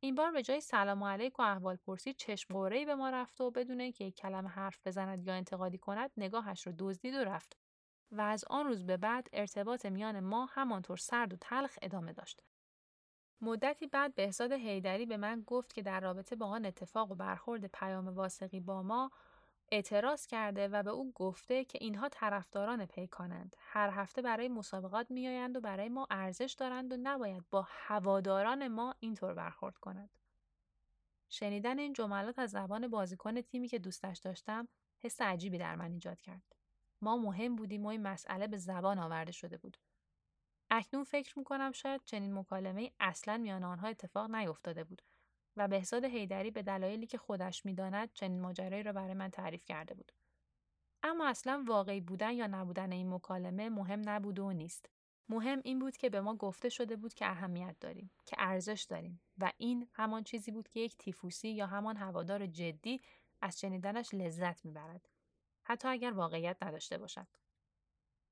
این 0.00 0.14
بار 0.14 0.32
به 0.32 0.42
جای 0.42 0.60
سلام 0.60 1.04
علیک 1.04 1.38
و 1.38 1.42
احوال 1.42 1.76
پرسی 1.76 2.14
چشم 2.14 2.54
قوره‌ای 2.54 2.84
به 2.84 2.94
ما 2.94 3.10
رفت 3.10 3.40
و 3.40 3.50
بدون 3.50 3.80
اینکه 3.80 4.04
یک 4.04 4.14
کلمه 4.14 4.48
حرف 4.48 4.86
بزند 4.86 5.26
یا 5.26 5.34
انتقادی 5.34 5.78
کند 5.78 6.10
نگاهش 6.16 6.66
رو 6.66 6.72
دزدید 6.78 7.14
و 7.14 7.24
رفت. 7.24 7.56
و 8.10 8.20
از 8.20 8.44
آن 8.50 8.66
روز 8.66 8.86
به 8.86 8.96
بعد 8.96 9.28
ارتباط 9.32 9.86
میان 9.86 10.20
ما 10.20 10.46
همانطور 10.46 10.96
سرد 10.96 11.32
و 11.32 11.36
تلخ 11.40 11.78
ادامه 11.82 12.12
داشت. 12.12 12.42
مدتی 13.40 13.86
بعد 13.86 14.14
بهزاد 14.14 14.52
حیدری 14.52 15.06
به 15.06 15.16
من 15.16 15.42
گفت 15.46 15.72
که 15.72 15.82
در 15.82 16.00
رابطه 16.00 16.36
با 16.36 16.46
آن 16.46 16.66
اتفاق 16.66 17.10
و 17.10 17.14
برخورد 17.14 17.66
پیام 17.66 18.08
واسقی 18.08 18.60
با 18.60 18.82
ما 18.82 19.10
اعتراض 19.74 20.26
کرده 20.26 20.68
و 20.68 20.82
به 20.82 20.90
او 20.90 21.12
گفته 21.12 21.64
که 21.64 21.78
اینها 21.80 22.08
طرفداران 22.08 22.86
پیکانند. 22.86 23.56
هر 23.58 23.90
هفته 23.90 24.22
برای 24.22 24.48
مسابقات 24.48 25.10
میآیند 25.10 25.56
و 25.56 25.60
برای 25.60 25.88
ما 25.88 26.06
ارزش 26.10 26.54
دارند 26.58 26.92
و 26.92 26.96
نباید 27.02 27.44
با 27.50 27.66
هواداران 27.68 28.68
ما 28.68 28.94
اینطور 29.00 29.34
برخورد 29.34 29.78
کنند. 29.78 30.10
شنیدن 31.28 31.78
این 31.78 31.92
جملات 31.92 32.38
از 32.38 32.50
زبان 32.50 32.88
بازیکن 32.88 33.40
تیمی 33.40 33.68
که 33.68 33.78
دوستش 33.78 34.18
داشتم 34.18 34.68
حس 34.98 35.20
عجیبی 35.20 35.58
در 35.58 35.76
من 35.76 35.92
ایجاد 35.92 36.20
کرد. 36.20 36.56
ما 37.00 37.16
مهم 37.16 37.56
بودیم 37.56 37.84
و 37.84 37.88
این 37.88 38.02
مسئله 38.02 38.46
به 38.46 38.56
زبان 38.56 38.98
آورده 38.98 39.32
شده 39.32 39.56
بود. 39.56 39.76
اکنون 40.70 41.04
فکر 41.04 41.38
می‌کنم 41.38 41.72
شاید 41.72 42.04
چنین 42.04 42.38
مکالمه 42.38 42.92
اصلا 43.00 43.36
میان 43.36 43.64
آنها 43.64 43.88
اتفاق 43.88 44.30
نیفتاده 44.30 44.84
بود 44.84 45.02
و 45.56 45.68
بهزاد 45.68 46.04
حیدری 46.04 46.50
به 46.50 46.62
دلایلی 46.62 47.06
که 47.06 47.18
خودش 47.18 47.66
می‌داند 47.66 48.12
چنین 48.12 48.40
ماجرایی 48.40 48.82
را 48.82 48.92
برای 48.92 49.14
من 49.14 49.30
تعریف 49.30 49.64
کرده 49.64 49.94
بود. 49.94 50.12
اما 51.02 51.28
اصلا 51.28 51.64
واقعی 51.68 52.00
بودن 52.00 52.32
یا 52.32 52.46
نبودن 52.46 52.92
این 52.92 53.14
مکالمه 53.14 53.68
مهم 53.68 54.02
نبود 54.08 54.38
و 54.38 54.52
نیست. 54.52 54.90
مهم 55.28 55.60
این 55.64 55.78
بود 55.78 55.96
که 55.96 56.10
به 56.10 56.20
ما 56.20 56.36
گفته 56.36 56.68
شده 56.68 56.96
بود 56.96 57.14
که 57.14 57.26
اهمیت 57.26 57.76
داریم، 57.80 58.10
که 58.26 58.36
ارزش 58.38 58.86
داریم 58.90 59.20
و 59.38 59.52
این 59.58 59.88
همان 59.92 60.24
چیزی 60.24 60.50
بود 60.50 60.68
که 60.68 60.80
یک 60.80 60.96
تیفوسی 60.96 61.48
یا 61.48 61.66
همان 61.66 61.96
هوادار 61.96 62.46
جدی 62.46 63.00
از 63.40 63.60
شنیدنش 63.60 64.14
لذت 64.14 64.64
می‌برد. 64.64 65.08
حتی 65.62 65.88
اگر 65.88 66.12
واقعیت 66.12 66.56
نداشته 66.62 66.98
باشد. 66.98 67.26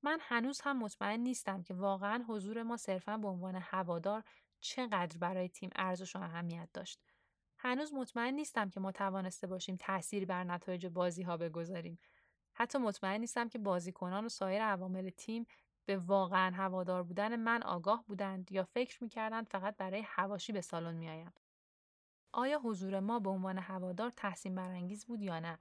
من 0.03 0.17
هنوز 0.21 0.61
هم 0.61 0.79
مطمئن 0.79 1.19
نیستم 1.19 1.63
که 1.63 1.73
واقعا 1.73 2.25
حضور 2.27 2.63
ما 2.63 2.77
صرفا 2.77 3.17
به 3.17 3.27
عنوان 3.27 3.55
هوادار 3.55 4.23
چقدر 4.59 5.17
برای 5.17 5.49
تیم 5.49 5.69
ارزش 5.75 6.15
و 6.15 6.19
اهمیت 6.19 6.69
داشت. 6.73 7.03
هنوز 7.65 7.93
مطمئن 7.93 8.33
نیستم 8.33 8.69
که 8.69 8.79
ما 8.79 8.91
توانسته 8.91 9.47
باشیم 9.47 9.77
تأثیر 9.79 10.25
بر 10.25 10.43
نتایج 10.43 10.87
بازی 10.87 11.23
ها 11.23 11.37
بگذاریم. 11.37 11.99
حتی 12.53 12.77
مطمئن 12.77 13.19
نیستم 13.19 13.49
که 13.49 13.59
بازیکنان 13.59 14.25
و 14.25 14.29
سایر 14.29 14.63
عوامل 14.63 15.09
تیم 15.09 15.45
به 15.85 15.97
واقعا 15.97 16.51
هوادار 16.55 17.03
بودن 17.03 17.35
من 17.35 17.63
آگاه 17.63 18.05
بودند 18.07 18.51
یا 18.51 18.63
فکر 18.63 19.03
می‌کردند 19.03 19.47
فقط 19.47 19.77
برای 19.77 20.03
هواشی 20.05 20.53
به 20.53 20.61
سالن 20.61 20.95
میآیم. 20.95 21.33
آیا 22.31 22.59
حضور 22.59 22.99
ما 22.99 23.19
به 23.19 23.29
عنوان 23.29 23.57
هوادار 23.57 24.09
تحسین 24.09 24.55
برانگیز 24.55 25.05
بود 25.05 25.21
یا 25.21 25.39
نه؟ 25.39 25.59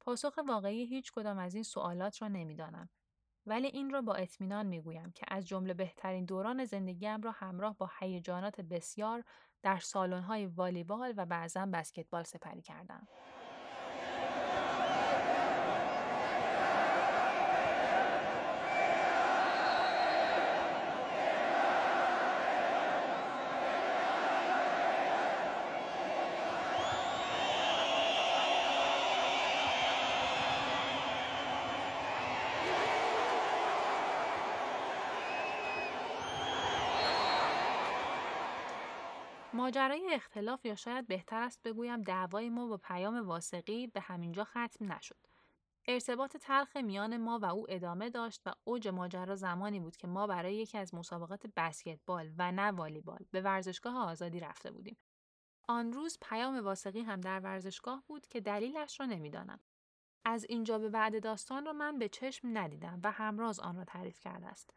پاسخ 0.00 0.38
واقعی 0.48 0.86
هیچ 0.86 1.12
کدام 1.12 1.38
از 1.38 1.54
این 1.54 1.64
سوالات 1.64 2.22
را 2.22 2.28
نمی‌دانم. 2.28 2.88
ولی 3.46 3.66
این 3.66 3.90
را 3.90 4.02
با 4.02 4.14
اطمینان 4.14 4.66
می‌گویم 4.66 5.12
که 5.12 5.26
از 5.28 5.46
جمله 5.46 5.74
بهترین 5.74 6.24
دوران 6.24 6.64
زندگیم 6.64 7.22
را 7.22 7.30
همراه 7.30 7.76
با 7.76 7.90
هیجانات 7.98 8.60
بسیار 8.60 9.24
در 9.62 9.78
سالن‌های 9.78 10.46
والیبال 10.46 11.14
و 11.16 11.26
بعضا 11.26 11.66
بسکتبال 11.66 12.22
سپری 12.22 12.62
کردم. 12.62 13.08
ماجرای 39.54 40.14
اختلاف 40.14 40.64
یا 40.64 40.74
شاید 40.74 41.06
بهتر 41.06 41.42
است 41.42 41.62
بگویم 41.62 42.02
دعوای 42.02 42.50
ما 42.50 42.66
با 42.66 42.76
پیام 42.76 43.26
واسقی 43.26 43.86
به 43.86 44.00
همینجا 44.00 44.44
ختم 44.44 44.92
نشد. 44.92 45.26
ارتباط 45.86 46.36
تلخ 46.36 46.76
میان 46.76 47.16
ما 47.16 47.38
و 47.38 47.44
او 47.44 47.66
ادامه 47.68 48.10
داشت 48.10 48.42
و 48.46 48.52
اوج 48.64 48.88
ماجرا 48.88 49.36
زمانی 49.36 49.80
بود 49.80 49.96
که 49.96 50.06
ما 50.06 50.26
برای 50.26 50.56
یکی 50.56 50.78
از 50.78 50.94
مسابقات 50.94 51.46
بسکتبال 51.56 52.32
و 52.38 52.52
نه 52.52 52.70
والیبال 52.70 53.18
به 53.30 53.40
ورزشگاه 53.40 53.96
آزادی 53.96 54.40
رفته 54.40 54.70
بودیم. 54.70 54.96
آن 55.68 55.92
روز 55.92 56.18
پیام 56.22 56.64
واسقی 56.64 57.00
هم 57.00 57.20
در 57.20 57.40
ورزشگاه 57.40 58.04
بود 58.06 58.26
که 58.26 58.40
دلیلش 58.40 59.00
را 59.00 59.06
نمی‌دانم. 59.06 59.60
از 60.24 60.46
اینجا 60.48 60.78
به 60.78 60.88
بعد 60.88 61.22
داستان 61.22 61.66
را 61.66 61.72
من 61.72 61.98
به 61.98 62.08
چشم 62.08 62.58
ندیدم 62.58 63.00
و 63.04 63.10
همراز 63.10 63.60
آن 63.60 63.76
را 63.76 63.84
تعریف 63.84 64.20
کرده 64.20 64.46
است. 64.46 64.74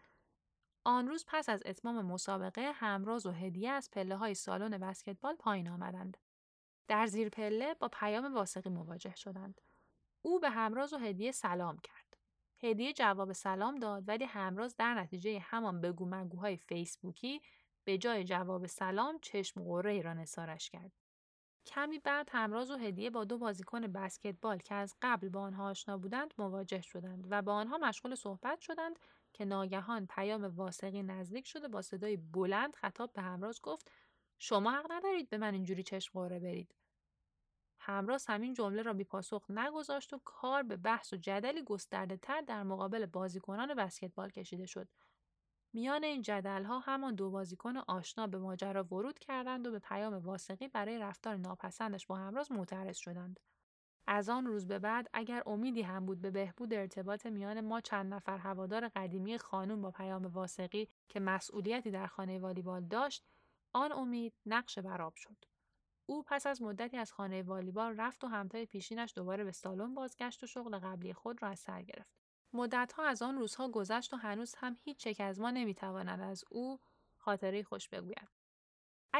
آن 0.87 1.07
روز 1.07 1.25
پس 1.27 1.49
از 1.49 1.63
اتمام 1.65 2.05
مسابقه 2.05 2.71
همراز 2.75 3.25
و 3.25 3.31
هدیه 3.31 3.69
از 3.69 3.91
پله 3.91 4.15
های 4.15 4.33
سالن 4.33 4.77
بسکتبال 4.77 5.35
پایین 5.35 5.69
آمدند. 5.69 6.17
در 6.87 7.05
زیر 7.05 7.29
پله 7.29 7.73
با 7.73 7.87
پیام 7.87 8.33
واسقی 8.33 8.69
مواجه 8.69 9.15
شدند. 9.15 9.61
او 10.21 10.39
به 10.39 10.49
همراز 10.49 10.93
و 10.93 10.97
هدیه 10.97 11.31
سلام 11.31 11.77
کرد. 11.77 12.17
هدیه 12.63 12.93
جواب 12.93 13.33
سلام 13.33 13.75
داد 13.75 14.03
ولی 14.07 14.25
همراز 14.25 14.75
در 14.75 14.93
نتیجه 14.93 15.39
همان 15.39 15.81
بگو 15.81 16.05
مگوهای 16.05 16.57
فیسبوکی 16.57 17.41
به 17.83 17.97
جای 17.97 18.23
جواب 18.23 18.65
سلام 18.65 19.19
چشم 19.21 19.63
قره 19.63 20.01
را 20.01 20.13
نسارش 20.13 20.69
کرد. 20.69 20.91
کمی 21.65 21.99
بعد 21.99 22.29
همراز 22.31 22.71
و 22.71 22.77
هدیه 22.77 23.09
با 23.09 23.23
دو 23.23 23.37
بازیکن 23.37 23.81
بسکتبال 23.81 24.57
که 24.57 24.75
از 24.75 24.95
قبل 25.01 25.29
با 25.29 25.41
آنها 25.41 25.69
آشنا 25.69 25.97
بودند 25.97 26.33
مواجه 26.37 26.81
شدند 26.81 27.27
و 27.29 27.41
با 27.41 27.53
آنها 27.53 27.77
مشغول 27.77 28.15
صحبت 28.15 28.59
شدند 28.59 28.99
که 29.37 29.45
ناگهان 29.45 30.07
پیام 30.07 30.43
واسقی 30.43 31.03
نزدیک 31.03 31.47
شده 31.47 31.67
با 31.67 31.81
صدای 31.81 32.17
بلند 32.17 32.75
خطاب 32.75 33.13
به 33.13 33.21
همراز 33.21 33.61
گفت 33.61 33.91
شما 34.39 34.71
حق 34.71 34.91
ندارید 34.91 35.29
به 35.29 35.37
من 35.37 35.53
اینجوری 35.53 35.83
چشم 35.83 36.19
قره 36.19 36.39
برید. 36.39 36.75
همراز 37.79 38.25
همین 38.25 38.53
جمله 38.53 38.81
را 38.81 38.93
بی 38.93 39.03
پاسخ 39.03 39.45
نگذاشت 39.49 40.13
و 40.13 40.21
کار 40.25 40.63
به 40.63 40.77
بحث 40.77 41.13
و 41.13 41.17
جدلی 41.17 41.63
گسترده 41.63 42.17
تر 42.17 42.41
در 42.41 42.63
مقابل 42.63 43.05
بازیکنان 43.05 43.73
بسکتبال 43.73 44.29
کشیده 44.29 44.65
شد. 44.65 44.87
میان 45.73 46.03
این 46.03 46.21
جدل 46.21 46.63
ها 46.63 46.79
همان 46.79 47.15
دو 47.15 47.29
بازیکن 47.29 47.77
آشنا 47.77 48.27
به 48.27 48.37
ماجرا 48.37 48.83
ورود 48.83 49.19
کردند 49.19 49.67
و 49.67 49.71
به 49.71 49.79
پیام 49.79 50.13
واسقی 50.13 50.67
برای 50.67 50.99
رفتار 50.99 51.35
ناپسندش 51.35 52.07
با 52.07 52.15
همراز 52.15 52.51
معترض 52.51 52.97
شدند. 52.97 53.39
از 54.07 54.29
آن 54.29 54.45
روز 54.45 54.67
به 54.67 54.79
بعد 54.79 55.09
اگر 55.13 55.43
امیدی 55.45 55.81
هم 55.81 56.05
بود 56.05 56.21
به 56.21 56.31
بهبود 56.31 56.73
ارتباط 56.73 57.25
میان 57.25 57.61
ما 57.61 57.81
چند 57.81 58.13
نفر 58.13 58.37
هوادار 58.37 58.87
قدیمی 58.87 59.37
خانم 59.37 59.81
با 59.81 59.91
پیام 59.91 60.25
واسقی 60.25 60.87
که 61.09 61.19
مسئولیتی 61.19 61.91
در 61.91 62.07
خانه 62.07 62.39
والیبال 62.39 62.81
داشت 62.81 63.25
آن 63.73 63.91
امید 63.91 64.33
نقش 64.45 64.79
براب 64.79 65.15
شد 65.15 65.37
او 66.05 66.23
پس 66.23 66.47
از 66.47 66.61
مدتی 66.61 66.97
از 66.97 67.11
خانه 67.11 67.43
والیبال 67.43 67.95
رفت 67.97 68.23
و 68.23 68.27
همتای 68.27 68.65
پیشینش 68.65 69.13
دوباره 69.15 69.43
به 69.43 69.51
سالن 69.51 69.93
بازگشت 69.93 70.43
و 70.43 70.47
شغل 70.47 70.79
قبلی 70.79 71.13
خود 71.13 71.43
را 71.43 71.49
از 71.49 71.59
سر 71.59 71.81
گرفت 71.81 72.17
مدتها 72.53 73.05
از 73.05 73.21
آن 73.21 73.37
روزها 73.37 73.69
گذشت 73.69 74.13
و 74.13 74.17
هنوز 74.17 74.55
هم 74.55 74.75
هیچ 74.83 75.07
یک 75.07 75.21
از 75.21 75.39
ما 75.39 75.51
نمی‌تواند 75.51 76.21
از 76.21 76.43
او 76.51 76.79
خاطره 77.17 77.63
خوش 77.63 77.89
بگوید. 77.89 78.36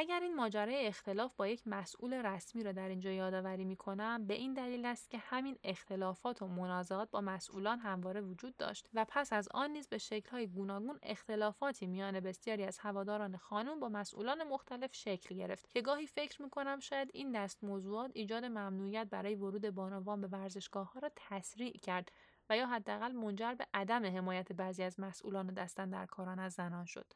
اگر 0.00 0.20
این 0.20 0.34
ماجرای 0.34 0.86
اختلاف 0.86 1.34
با 1.36 1.46
یک 1.46 1.62
مسئول 1.66 2.14
رسمی 2.14 2.62
را 2.62 2.72
در 2.72 2.88
اینجا 2.88 3.10
یادآوری 3.10 3.64
می 3.64 3.76
کنم 3.76 4.26
به 4.26 4.34
این 4.34 4.54
دلیل 4.54 4.84
است 4.84 5.10
که 5.10 5.18
همین 5.18 5.58
اختلافات 5.64 6.42
و 6.42 6.46
منازعات 6.46 7.10
با 7.10 7.20
مسئولان 7.20 7.78
همواره 7.78 8.20
وجود 8.20 8.56
داشت 8.56 8.88
و 8.94 9.06
پس 9.08 9.32
از 9.32 9.48
آن 9.50 9.70
نیز 9.70 9.88
به 9.88 9.98
شکل‌های 9.98 10.46
گوناگون 10.46 10.98
اختلافاتی 11.02 11.86
میان 11.86 12.20
بسیاری 12.20 12.64
از 12.64 12.78
هواداران 12.78 13.36
خانم 13.36 13.80
با 13.80 13.88
مسئولان 13.88 14.44
مختلف 14.44 14.94
شکل 14.94 15.34
گرفت 15.34 15.70
که 15.70 15.80
گاهی 15.82 16.06
فکر 16.06 16.42
می 16.42 16.50
کنم 16.50 16.80
شاید 16.80 17.10
این 17.14 17.32
دست 17.32 17.64
موضوعات 17.64 18.10
ایجاد 18.14 18.44
ممنوعیت 18.44 19.06
برای 19.10 19.34
ورود 19.34 19.70
بانوان 19.70 20.20
به 20.20 20.26
ورزشگاه 20.26 20.92
ها 20.92 21.00
را 21.00 21.10
تسریع 21.16 21.72
کرد 21.72 22.12
و 22.50 22.56
یا 22.56 22.66
حداقل 22.66 23.12
منجر 23.12 23.54
به 23.54 23.66
عدم 23.74 24.04
حمایت 24.06 24.52
بعضی 24.52 24.82
از 24.82 25.00
مسئولان 25.00 25.46
دستن 25.46 25.90
در 25.90 26.06
کاران 26.06 26.38
از 26.38 26.52
زنان 26.52 26.84
شد. 26.84 27.12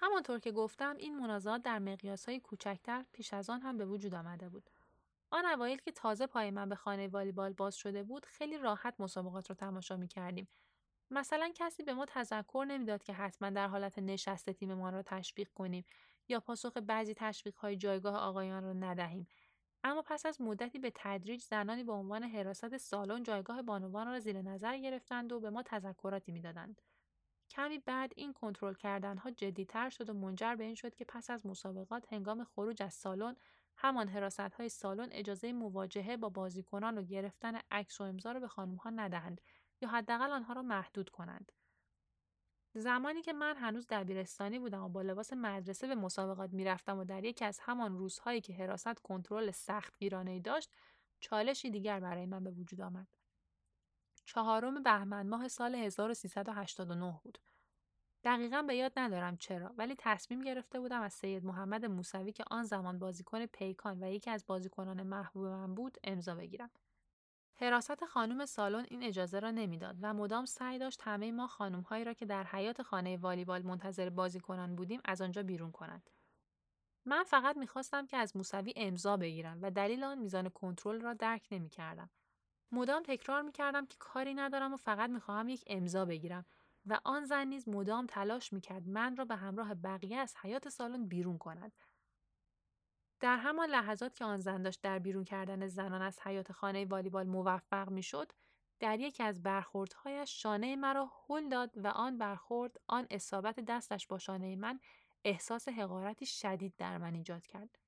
همانطور 0.00 0.38
که 0.38 0.52
گفتم 0.52 0.96
این 0.96 1.18
منازعات 1.18 1.62
در 1.62 1.96
های 2.26 2.40
کوچکتر 2.40 3.04
پیش 3.12 3.34
از 3.34 3.50
آن 3.50 3.60
هم 3.60 3.76
به 3.76 3.86
وجود 3.86 4.14
آمده 4.14 4.48
بود. 4.48 4.70
آن 5.30 5.46
اوایل 5.46 5.78
که 5.78 5.92
تازه 5.92 6.26
پای 6.26 6.50
من 6.50 6.68
به 6.68 6.74
خانه 6.74 7.08
والیبال 7.08 7.52
باز 7.52 7.76
شده 7.76 8.02
بود 8.02 8.26
خیلی 8.26 8.58
راحت 8.58 8.94
مسابقات 8.98 9.48
رو 9.48 9.54
تماشا 9.54 9.96
می 9.96 10.08
کردیم. 10.08 10.48
مثلا 11.10 11.52
کسی 11.54 11.82
به 11.82 11.94
ما 11.94 12.06
تذکر 12.06 12.66
نمی‌داد 12.68 13.02
که 13.02 13.12
حتما 13.12 13.50
در 13.50 13.68
حالت 13.68 13.98
نشسته 13.98 14.52
تیممان 14.52 14.92
را 14.94 15.02
تشویق 15.02 15.48
کنیم 15.48 15.84
یا 16.28 16.40
پاسخ 16.40 16.76
بعضی 16.76 17.14
تشویق 17.14 17.56
های 17.56 17.76
جایگاه 17.76 18.16
آقایان 18.16 18.62
را 18.62 18.72
ندهیم 18.72 19.28
اما 19.84 20.02
پس 20.02 20.26
از 20.26 20.40
مدتی 20.40 20.78
به 20.78 20.92
تدریج 20.94 21.42
زنانی 21.42 21.84
به 21.84 21.92
عنوان 21.92 22.22
حراست 22.22 22.76
سالن 22.76 23.22
جایگاه 23.22 23.62
بانوان 23.62 24.06
را 24.06 24.18
زیر 24.18 24.42
نظر 24.42 24.78
گرفتند 24.78 25.32
و 25.32 25.40
به 25.40 25.50
ما 25.50 25.62
تذکراتی 25.62 26.32
می‌دادند 26.32 26.82
کمی 27.50 27.78
بعد 27.78 28.12
این 28.16 28.32
کنترل 28.32 28.74
کردن 28.74 29.16
ها 29.16 29.30
جدیتر 29.30 29.88
شد 29.88 30.10
و 30.10 30.14
منجر 30.14 30.54
به 30.54 30.64
این 30.64 30.74
شد 30.74 30.94
که 30.94 31.04
پس 31.04 31.30
از 31.30 31.46
مسابقات 31.46 32.12
هنگام 32.12 32.44
خروج 32.44 32.82
از 32.82 32.94
سالن 32.94 33.36
همان 33.76 34.08
حراست 34.08 34.40
های 34.40 34.68
سالن 34.68 35.08
اجازه 35.12 35.52
مواجهه 35.52 36.16
با 36.16 36.28
بازیکنان 36.28 36.98
و 36.98 37.02
گرفتن 37.02 37.60
عکس 37.70 38.00
و 38.00 38.04
امضا 38.04 38.32
را 38.32 38.40
به 38.40 38.48
خانم 38.48 38.74
ها 38.74 38.90
ندهند 38.90 39.40
یا 39.80 39.88
حداقل 39.88 40.30
آنها 40.30 40.52
را 40.52 40.62
محدود 40.62 41.10
کنند. 41.10 41.52
زمانی 42.74 43.22
که 43.22 43.32
من 43.32 43.56
هنوز 43.56 43.86
دبیرستانی 43.90 44.58
بودم 44.58 44.84
و 44.84 44.88
با 44.88 45.02
لباس 45.02 45.32
مدرسه 45.32 45.86
به 45.86 45.94
مسابقات 45.94 46.52
می‌رفتم 46.52 46.98
و 46.98 47.04
در 47.04 47.24
یکی 47.24 47.44
از 47.44 47.58
همان 47.62 47.98
روزهایی 47.98 48.40
که 48.40 48.54
حراست 48.54 48.98
کنترل 48.98 49.50
سخت 49.50 49.98
گیرانه 49.98 50.40
داشت 50.40 50.76
چالشی 51.20 51.70
دیگر 51.70 52.00
برای 52.00 52.26
من 52.26 52.44
به 52.44 52.50
وجود 52.50 52.80
آمد. 52.80 53.17
چهارم 54.28 54.82
بهمن 54.82 55.28
ماه 55.28 55.48
سال 55.48 55.74
1389 55.74 57.20
بود. 57.24 57.38
دقیقا 58.24 58.62
به 58.62 58.76
یاد 58.76 58.92
ندارم 58.96 59.36
چرا 59.36 59.74
ولی 59.76 59.94
تصمیم 59.98 60.40
گرفته 60.40 60.80
بودم 60.80 61.00
از 61.02 61.12
سید 61.12 61.44
محمد 61.44 61.84
موسوی 61.84 62.32
که 62.32 62.44
آن 62.50 62.64
زمان 62.64 62.98
بازیکن 62.98 63.46
پیکان 63.46 64.02
و 64.02 64.12
یکی 64.12 64.30
از 64.30 64.46
بازیکنان 64.46 65.02
محبوب 65.02 65.46
من 65.46 65.74
بود 65.74 65.98
امضا 66.04 66.34
بگیرم. 66.34 66.70
حراست 67.54 68.04
خانم 68.04 68.46
سالن 68.46 68.86
این 68.88 69.02
اجازه 69.02 69.38
را 69.40 69.50
نمی‌داد 69.50 69.96
و 70.02 70.14
مدام 70.14 70.44
سعی 70.44 70.78
داشت 70.78 71.00
همه 71.04 71.32
ما 71.32 71.46
خانمهایی 71.46 72.04
را 72.04 72.12
که 72.12 72.26
در 72.26 72.44
حیات 72.44 72.82
خانه 72.82 73.16
والیبال 73.16 73.62
منتظر 73.62 74.10
بازیکنان 74.10 74.76
بودیم 74.76 75.00
از 75.04 75.20
آنجا 75.20 75.42
بیرون 75.42 75.70
کند. 75.70 76.10
من 77.04 77.22
فقط 77.24 77.56
می‌خواستم 77.56 78.06
که 78.06 78.16
از 78.16 78.36
موسوی 78.36 78.72
امضا 78.76 79.16
بگیرم 79.16 79.58
و 79.62 79.70
دلیل 79.70 80.04
آن 80.04 80.18
میزان 80.18 80.48
کنترل 80.48 81.00
را 81.00 81.14
درک 81.14 81.48
نمی‌کردم. 81.50 82.10
مدام 82.72 83.02
تکرار 83.02 83.42
می‌کردم 83.42 83.86
که 83.86 83.96
کاری 83.98 84.34
ندارم 84.34 84.74
و 84.74 84.76
فقط 84.76 85.10
می‌خواهم 85.10 85.48
یک 85.48 85.64
امضا 85.66 86.04
بگیرم. 86.04 86.46
و 86.86 87.00
آن 87.04 87.24
زن 87.24 87.46
نیز 87.46 87.68
مدام 87.68 88.06
تلاش 88.06 88.52
می‌کرد 88.52 88.88
من 88.88 89.16
را 89.16 89.24
به 89.24 89.36
همراه 89.36 89.74
بقیه 89.74 90.16
از 90.16 90.34
حیات 90.36 90.68
سالن 90.68 91.06
بیرون 91.06 91.38
کند. 91.38 91.72
در 93.20 93.36
همان 93.36 93.68
لحظات 93.68 94.14
که 94.14 94.24
آن 94.24 94.38
زن 94.38 94.62
داشت 94.62 94.80
در 94.82 94.98
بیرون 94.98 95.24
کردن 95.24 95.66
زنان 95.68 96.02
از 96.02 96.20
حیات 96.20 96.52
خانه 96.52 96.84
والیبال 96.84 97.26
موفق 97.26 97.90
می‌شد 97.90 98.32
در 98.80 99.00
یکی 99.00 99.22
از 99.22 99.42
برخوردهایش 99.42 100.42
شانه 100.42 100.76
مرا 100.76 101.10
هل 101.28 101.48
داد 101.48 101.70
و 101.76 101.86
آن 101.86 102.18
برخورد 102.18 102.76
آن 102.86 103.06
اصابت 103.10 103.60
دستش 103.60 104.06
با 104.06 104.18
شانه 104.18 104.56
من 104.56 104.80
احساس 105.24 105.68
حقارتی 105.68 106.26
شدید 106.26 106.74
در 106.76 106.98
من 106.98 107.14
ایجاد 107.14 107.46
کرد. 107.46 107.78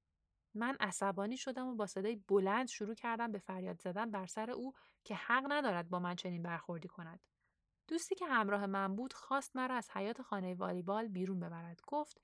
من 0.55 0.77
عصبانی 0.81 1.37
شدم 1.37 1.67
و 1.67 1.75
با 1.75 1.87
صدای 1.87 2.17
بلند 2.17 2.69
شروع 2.69 2.95
کردم 2.95 3.33
به 3.33 3.39
فریاد 3.39 3.81
زدن 3.81 4.11
بر 4.11 4.27
سر 4.27 4.51
او 4.51 4.73
که 5.05 5.15
حق 5.15 5.47
ندارد 5.49 5.89
با 5.89 5.99
من 5.99 6.17
چنین 6.17 6.43
برخوردی 6.43 6.89
کند. 6.89 7.21
دوستی 7.89 8.15
که 8.15 8.27
همراه 8.27 8.67
من 8.67 8.97
بود 8.97 9.13
خواست 9.13 9.57
مرا 9.57 9.75
از 9.75 9.91
حیات 9.91 10.23
خانه 10.23 10.55
والیبال 10.55 11.09
بیرون 11.09 11.41
ببرد. 11.41 11.81
گفت 11.87 12.21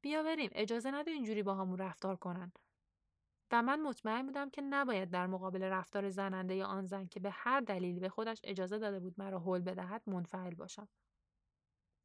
بیا 0.00 0.22
بریم 0.22 0.50
اجازه 0.52 0.90
نده 0.90 1.10
اینجوری 1.10 1.42
با 1.42 1.54
همون 1.54 1.78
رفتار 1.78 2.16
کنن. 2.16 2.52
و 3.52 3.62
من 3.62 3.80
مطمئن 3.80 4.26
بودم 4.26 4.50
که 4.50 4.62
نباید 4.62 5.10
در 5.10 5.26
مقابل 5.26 5.62
رفتار 5.62 6.10
زننده 6.10 6.54
یا 6.54 6.66
آن 6.66 6.86
زن 6.86 7.06
که 7.06 7.20
به 7.20 7.30
هر 7.30 7.60
دلیلی 7.60 8.00
به 8.00 8.08
خودش 8.08 8.40
اجازه 8.44 8.78
داده 8.78 9.00
بود 9.00 9.14
مرا 9.18 9.40
حل 9.40 9.60
بدهد 9.60 10.02
منفعل 10.06 10.54
باشم. 10.54 10.88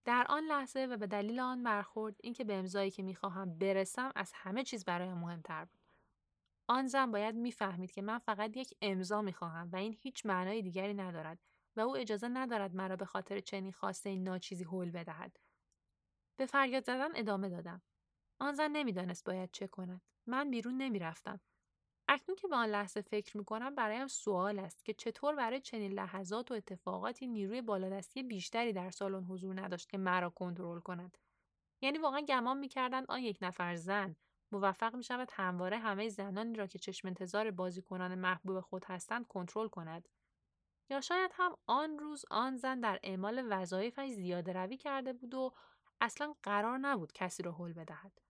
در 0.06 0.26
آن 0.30 0.44
لحظه 0.44 0.88
و 0.92 0.98
به 0.98 1.08
دلیل 1.08 1.40
آن 1.40 1.64
برخورد 1.64 2.16
اینکه 2.24 2.44
به 2.44 2.54
امضایی 2.56 2.92
که 2.92 3.04
می‌خواهم 3.04 3.58
برسم 3.58 4.12
از 4.16 4.32
همه 4.36 4.64
چیز 4.64 4.86
برایم 4.86 5.18
مهمتر 5.18 5.66
بود. 5.66 5.82
آن 6.68 6.88
زن 6.88 7.12
باید 7.12 7.36
می‌فهمید 7.36 7.92
که 7.92 8.02
من 8.02 8.18
فقط 8.20 8.58
یک 8.58 8.74
امضا 8.82 9.22
می‌خواهم 9.22 9.70
و 9.72 9.76
این 9.76 9.98
هیچ 10.02 10.26
معنای 10.26 10.62
دیگری 10.62 10.94
ندارد 10.94 11.40
و 11.76 11.80
او 11.82 11.98
اجازه 11.98 12.28
ندارد 12.28 12.76
مرا 12.76 12.96
به 12.96 13.06
خاطر 13.06 13.40
چنین 13.40 13.72
خواسته 13.72 14.16
ناچیزی 14.16 14.64
حل 14.64 14.90
بدهد. 14.92 15.38
به 16.40 16.46
فریاد 16.46 16.84
زدن 16.86 17.10
ادامه 17.16 17.50
دادم. 17.50 17.82
آن 18.40 18.54
زن 18.54 18.72
نمی‌دانست 18.72 19.26
باید 19.26 19.52
چه 19.52 19.68
کند. 19.68 20.02
من 20.28 20.50
بیرون 20.52 20.78
نمی‌رفتم. 20.78 21.40
اکنون 22.08 22.36
که 22.36 22.48
به 22.48 22.56
آن 22.56 22.70
لحظه 22.70 23.02
فکر 23.02 23.38
می‌کنم 23.38 23.76
برایم 23.76 24.08
سوال 24.08 24.60
است 24.60 24.86
که 24.86 24.94
چطور 24.94 25.36
برای 25.36 25.62
چنین 25.62 25.92
لحظات 25.92 26.52
و 26.52 26.54
اتفاقاتی 26.54 27.28
نیروی 27.28 27.62
بالادستی 27.62 28.24
بیشتری 28.24 28.74
در 28.74 28.92
سالن 28.92 29.24
حضور 29.24 29.62
نداشت 29.62 29.90
که 29.90 29.98
مرا 29.98 30.30
کنترل 30.30 30.80
کند. 30.80 31.18
یعنی 31.82 31.98
واقعا 31.98 32.22
گمان 32.22 32.58
می‌کردند 32.58 33.06
آن 33.10 33.20
یک 33.20 33.38
نفر 33.42 33.76
زن 33.76 34.16
موفق 34.52 34.96
می 34.96 35.04
شود 35.04 35.30
همواره 35.34 35.78
همه 35.78 36.10
زنانی 36.10 36.56
را 36.56 36.68
که 36.68 36.80
چشم 36.80 37.08
انتظار 37.08 37.52
بازیکنان 37.52 38.16
محبوب 38.16 38.60
خود 38.60 38.86
هستند 38.86 39.28
کنترل 39.28 39.68
کند. 39.68 40.10
یا 40.90 41.02
شاید 41.02 41.32
هم 41.34 41.58
آن 41.66 42.00
روز 42.00 42.26
آن 42.32 42.58
زن 42.58 42.80
در 42.80 43.00
اعمال 43.04 43.48
وظایفش 43.50 44.10
زیاده 44.10 44.54
روی 44.54 44.78
کرده 44.78 45.14
بود 45.14 45.34
و 45.34 45.54
اصلا 46.02 46.36
قرار 46.44 46.78
نبود 46.78 47.14
کسی 47.14 47.44
را 47.44 47.52
حل 47.52 47.74
بدهد. 47.74 48.25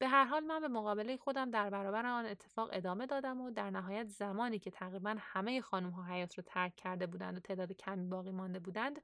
به 0.00 0.08
هر 0.08 0.24
حال 0.24 0.44
من 0.44 0.60
به 0.60 0.68
مقابله 0.68 1.16
خودم 1.16 1.50
در 1.50 1.70
برابر 1.70 2.06
آن 2.06 2.26
اتفاق 2.26 2.70
ادامه 2.72 3.06
دادم 3.06 3.40
و 3.40 3.50
در 3.50 3.70
نهایت 3.70 4.08
زمانی 4.08 4.58
که 4.58 4.70
تقریبا 4.70 5.16
همه 5.18 5.60
خانم 5.60 5.90
ها 5.90 6.04
حیات 6.04 6.34
رو 6.34 6.42
ترک 6.46 6.76
کرده 6.76 7.06
بودند 7.06 7.36
و 7.36 7.40
تعداد 7.40 7.72
کمی 7.72 8.06
باقی 8.08 8.30
مانده 8.30 8.58
بودند 8.58 9.02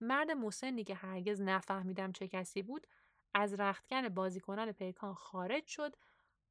مرد 0.00 0.30
مسنی 0.30 0.84
که 0.84 0.94
هرگز 0.94 1.40
نفهمیدم 1.40 2.12
چه 2.12 2.28
کسی 2.28 2.62
بود 2.62 2.86
از 3.34 3.60
رختکن 3.60 4.08
بازیکنان 4.08 4.72
پیکان 4.72 5.14
خارج 5.14 5.66
شد 5.66 5.96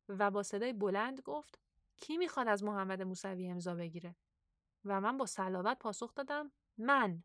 و 0.10 0.32
با 0.32 0.44
صدای 0.44 0.74
بلند 0.74 1.22
گفت 1.22 1.60
کی 1.98 2.18
می‌خواد 2.18 2.48
از 2.48 2.64
محمد 2.64 3.02
موسوی 3.02 3.48
امضا 3.48 3.76
بگیره؟ 3.76 4.16
و 4.86 5.02
من 5.02 5.18
با 5.18 5.26
صلابت 5.26 5.80
پاسخ 5.80 6.16
دادم 6.16 6.52
من. 6.78 7.24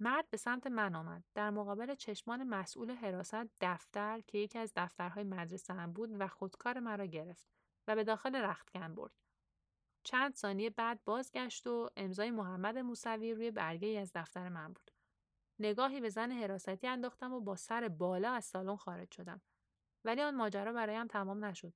مرد 0.00 0.30
به 0.30 0.36
سمت 0.36 0.66
من 0.66 0.94
آمد. 0.94 1.24
در 1.34 1.50
مقابل 1.50 1.94
چشمان 1.94 2.44
مسئول 2.44 2.90
حراست 2.90 3.50
دفتر 3.60 4.20
که 4.20 4.38
یکی 4.38 4.58
از 4.58 4.72
دفترهای 4.76 5.24
مدرسه 5.24 5.74
هم 5.74 5.92
بود 5.92 6.20
و 6.20 6.28
خودکار 6.28 6.80
مرا 6.80 7.06
گرفت 7.06 7.46
و 7.88 7.94
به 7.94 8.04
داخل 8.04 8.36
رختکن 8.36 8.94
برد. 8.94 9.12
چند 10.02 10.34
ثانیه 10.34 10.70
بعد 10.70 11.04
بازگشت 11.04 11.66
و 11.66 11.90
امضای 11.96 12.30
محمد 12.30 12.78
موسوی 12.78 13.34
روی 13.34 13.50
برگه 13.50 13.88
ای 13.88 13.96
از 13.96 14.12
دفتر 14.14 14.48
من 14.48 14.72
بود. 14.72 14.90
نگاهی 15.58 16.00
به 16.00 16.08
زن 16.08 16.32
حراستی 16.32 16.86
انداختم 16.86 17.32
و 17.32 17.40
با 17.40 17.56
سر 17.56 17.88
بالا 17.88 18.32
از 18.32 18.44
سالن 18.44 18.76
خارج 18.76 19.14
شدم. 19.14 19.40
ولی 20.04 20.22
آن 20.22 20.36
ماجرا 20.36 20.72
برایم 20.72 21.06
تمام 21.06 21.44
نشد. 21.44 21.74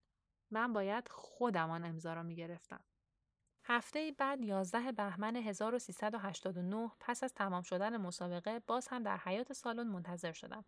من 0.50 0.72
باید 0.72 1.08
خودم 1.08 1.70
آن 1.70 1.84
امضا 1.84 2.14
را 2.14 2.22
می 2.22 2.34
گرفتم. 2.34 2.84
هفته 3.66 4.12
بعد 4.18 4.44
11 4.44 4.92
بهمن 4.92 5.36
1389 5.36 6.90
پس 7.00 7.24
از 7.24 7.34
تمام 7.34 7.62
شدن 7.62 7.96
مسابقه 7.96 8.58
باز 8.58 8.88
هم 8.88 9.02
در 9.02 9.16
حیات 9.16 9.52
سالن 9.52 9.86
منتظر 9.86 10.32
شدم. 10.32 10.64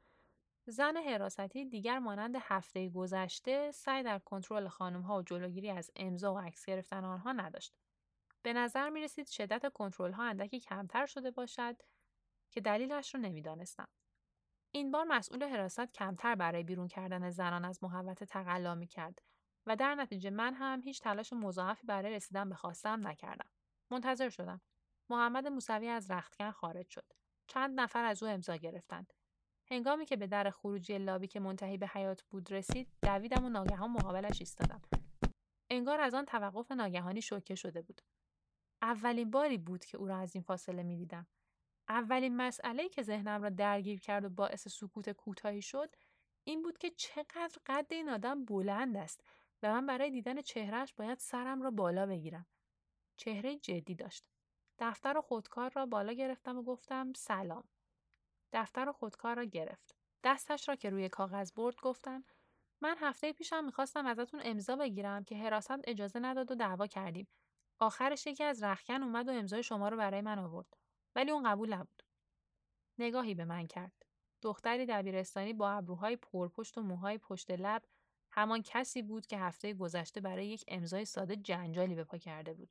زن 0.67 0.97
حراستی 0.97 1.65
دیگر 1.65 1.99
مانند 1.99 2.37
هفته 2.41 2.89
گذشته 2.89 3.71
سعی 3.71 4.03
در 4.03 4.19
کنترل 4.19 4.69
خانم 4.69 5.03
ها 5.03 5.19
و 5.19 5.23
جلوگیری 5.23 5.71
از 5.71 5.91
امضا 5.97 6.35
و 6.35 6.39
عکس 6.39 6.67
گرفتن 6.67 7.05
آنها 7.05 7.33
نداشت. 7.33 7.75
به 8.43 8.53
نظر 8.53 8.91
می 8.91 9.01
رسید 9.01 9.27
شدت 9.27 9.73
کنترل 9.73 10.13
ها 10.13 10.23
اندکی 10.25 10.61
کمتر 10.61 11.07
شده 11.07 11.31
باشد 11.31 11.77
که 12.51 12.61
دلیلش 12.61 13.15
را 13.15 13.21
نمی‌دانستم. 13.21 13.89
این 14.71 14.91
بار 14.91 15.05
مسئول 15.05 15.45
حراست 15.45 15.93
کمتر 15.93 16.35
برای 16.35 16.63
بیرون 16.63 16.89
کردن 16.89 17.31
زنان 17.31 17.65
از 17.65 17.85
محوت 17.85 18.25
تقلا 18.25 18.75
می 18.75 18.87
کرد 18.87 19.23
و 19.67 19.77
در 19.77 19.95
نتیجه 19.95 20.31
من 20.31 20.55
هم 20.55 20.81
هیچ 20.81 21.01
تلاش 21.01 21.33
مضاعفی 21.33 21.87
برای 21.87 22.15
رسیدن 22.15 22.49
به 22.49 22.55
خواستم 22.55 23.07
نکردم. 23.09 23.51
منتظر 23.91 24.29
شدم. 24.29 24.61
محمد 25.11 25.47
موسوی 25.47 25.89
از 25.89 26.11
رختکن 26.11 26.51
خارج 26.51 26.89
شد. 26.89 27.13
چند 27.47 27.81
نفر 27.81 28.05
از 28.05 28.23
او 28.23 28.29
امضا 28.29 28.57
گرفتند. 28.57 29.13
هنگامی 29.71 30.07
که 30.07 30.17
به 30.17 30.27
در 30.27 30.51
خروجی 30.51 30.99
لابی 30.99 31.27
که 31.27 31.41
منتهی 31.41 31.77
به 31.77 31.87
حیات 31.87 32.23
بود 32.23 32.53
رسید، 32.53 32.89
دویدم 33.03 33.45
و 33.45 33.49
ناگهان 33.49 33.91
مقابلش 33.91 34.41
ایستادم. 34.41 34.83
انگار 35.71 36.01
از 36.01 36.15
آن 36.15 36.25
توقف 36.25 36.73
ناگهانی 36.73 37.23
شوکه 37.23 37.55
شده 37.55 37.83
بود. 37.83 38.01
اولین 38.83 39.31
باری 39.31 39.59
بود 39.59 39.85
که 39.85 39.99
او 39.99 40.07
را 40.07 40.17
از 40.17 40.35
این 40.35 40.43
فاصله 40.43 40.83
می 40.83 40.97
دیدم. 40.97 41.27
اولین 41.89 42.37
مسئله 42.37 42.89
که 42.89 43.03
ذهنم 43.03 43.43
را 43.43 43.51
درگیر 43.51 44.01
کرد 44.01 44.25
و 44.25 44.29
باعث 44.29 44.69
سکوت 44.69 45.11
کوتاهی 45.11 45.63
شد 45.63 45.97
این 46.45 46.63
بود 46.63 46.79
که 46.79 46.91
چقدر 46.91 47.59
قد 47.67 47.87
این 47.91 48.09
آدم 48.09 48.45
بلند 48.45 48.97
است 48.97 49.25
و 49.69 49.87
برای 49.87 50.11
دیدن 50.11 50.43
چهرهش 50.43 50.95
باید 50.95 51.19
سرم 51.19 51.63
را 51.63 51.71
بالا 51.71 52.07
بگیرم. 52.07 52.47
چهره 53.17 53.57
جدی 53.57 53.95
داشت. 53.95 54.25
دفتر 54.79 55.19
و 55.19 55.21
خودکار 55.21 55.73
را 55.75 55.87
بالا 55.87 56.13
گرفتم 56.13 56.59
و 56.59 56.63
گفتم 56.63 57.13
سلام. 57.13 57.69
دفتر 58.53 58.89
و 58.89 58.93
خودکار 58.93 59.37
را 59.37 59.45
گرفت. 59.45 59.97
دستش 60.25 60.69
را 60.69 60.77
که 60.77 60.91
روی 60.91 61.09
کاغذ 61.09 61.53
برد 61.53 61.77
گفتم 61.83 62.25
من 62.81 62.97
هفته 62.99 63.33
پیشم 63.33 63.65
می‌خواستم 63.65 64.07
ازتون 64.07 64.41
امضا 64.45 64.77
بگیرم 64.77 65.25
که 65.25 65.37
حراست 65.37 65.81
اجازه 65.85 66.19
نداد 66.19 66.51
و 66.51 66.55
دعوا 66.55 66.87
کردیم. 66.87 67.29
آخرش 67.79 68.27
یکی 68.27 68.45
از 68.45 68.63
رخکن 68.63 69.03
اومد 69.03 69.29
و 69.29 69.33
امضای 69.33 69.63
شما 69.63 69.89
رو 69.89 69.97
برای 69.97 70.21
من 70.21 70.39
آورد. 70.39 70.77
ولی 71.15 71.31
اون 71.31 71.51
قبول 71.51 71.75
نبود. 71.75 72.03
نگاهی 72.99 73.35
به 73.35 73.45
من 73.45 73.67
کرد. 73.67 74.07
دختری 74.43 74.87
دبیرستانی 74.87 75.53
با 75.53 75.71
ابروهای 75.71 76.17
پرپشت 76.17 76.79
و 76.79 76.83
موهای 76.83 77.19
پشت 77.19 77.51
لب 77.51 77.83
همان 78.37 78.63
کسی 78.63 79.03
بود 79.03 79.27
که 79.27 79.39
هفته 79.39 79.75
گذشته 79.75 80.21
برای 80.21 80.47
یک 80.47 80.65
امضای 80.69 81.05
ساده 81.05 81.37
جنجالی 81.37 81.95
به 81.95 82.05
پا 82.05 82.19
کرده 82.19 82.55
بود. 82.55 82.71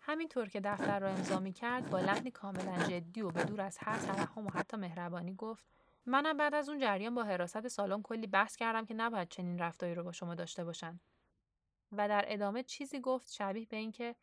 همینطور 0.00 0.48
که 0.48 0.60
دفتر 0.60 1.00
را 1.00 1.08
امضا 1.08 1.40
می 1.40 1.52
کرد 1.52 1.90
با 1.90 2.00
لحنی 2.00 2.30
کاملا 2.30 2.88
جدی 2.88 3.20
و 3.20 3.30
به 3.30 3.44
دور 3.44 3.60
از 3.60 3.78
هر 3.78 3.98
ترحم 3.98 4.46
و 4.46 4.50
حتی 4.50 4.76
مهربانی 4.76 5.34
گفت 5.34 5.64
منم 6.06 6.36
بعد 6.36 6.54
از 6.54 6.68
اون 6.68 6.78
جریان 6.78 7.14
با 7.14 7.24
حراست 7.24 7.68
سالن 7.68 8.02
کلی 8.02 8.26
بحث 8.26 8.56
کردم 8.56 8.84
که 8.86 8.94
نباید 8.94 9.28
چنین 9.28 9.58
رفتاری 9.58 9.94
رو 9.94 10.04
با 10.04 10.12
شما 10.12 10.34
داشته 10.34 10.64
باشن. 10.64 11.00
و 11.92 12.08
در 12.08 12.24
ادامه 12.28 12.62
چیزی 12.62 13.00
گفت 13.00 13.32
شبیه 13.32 13.66
به 13.66 13.76
اینکه 13.76 14.16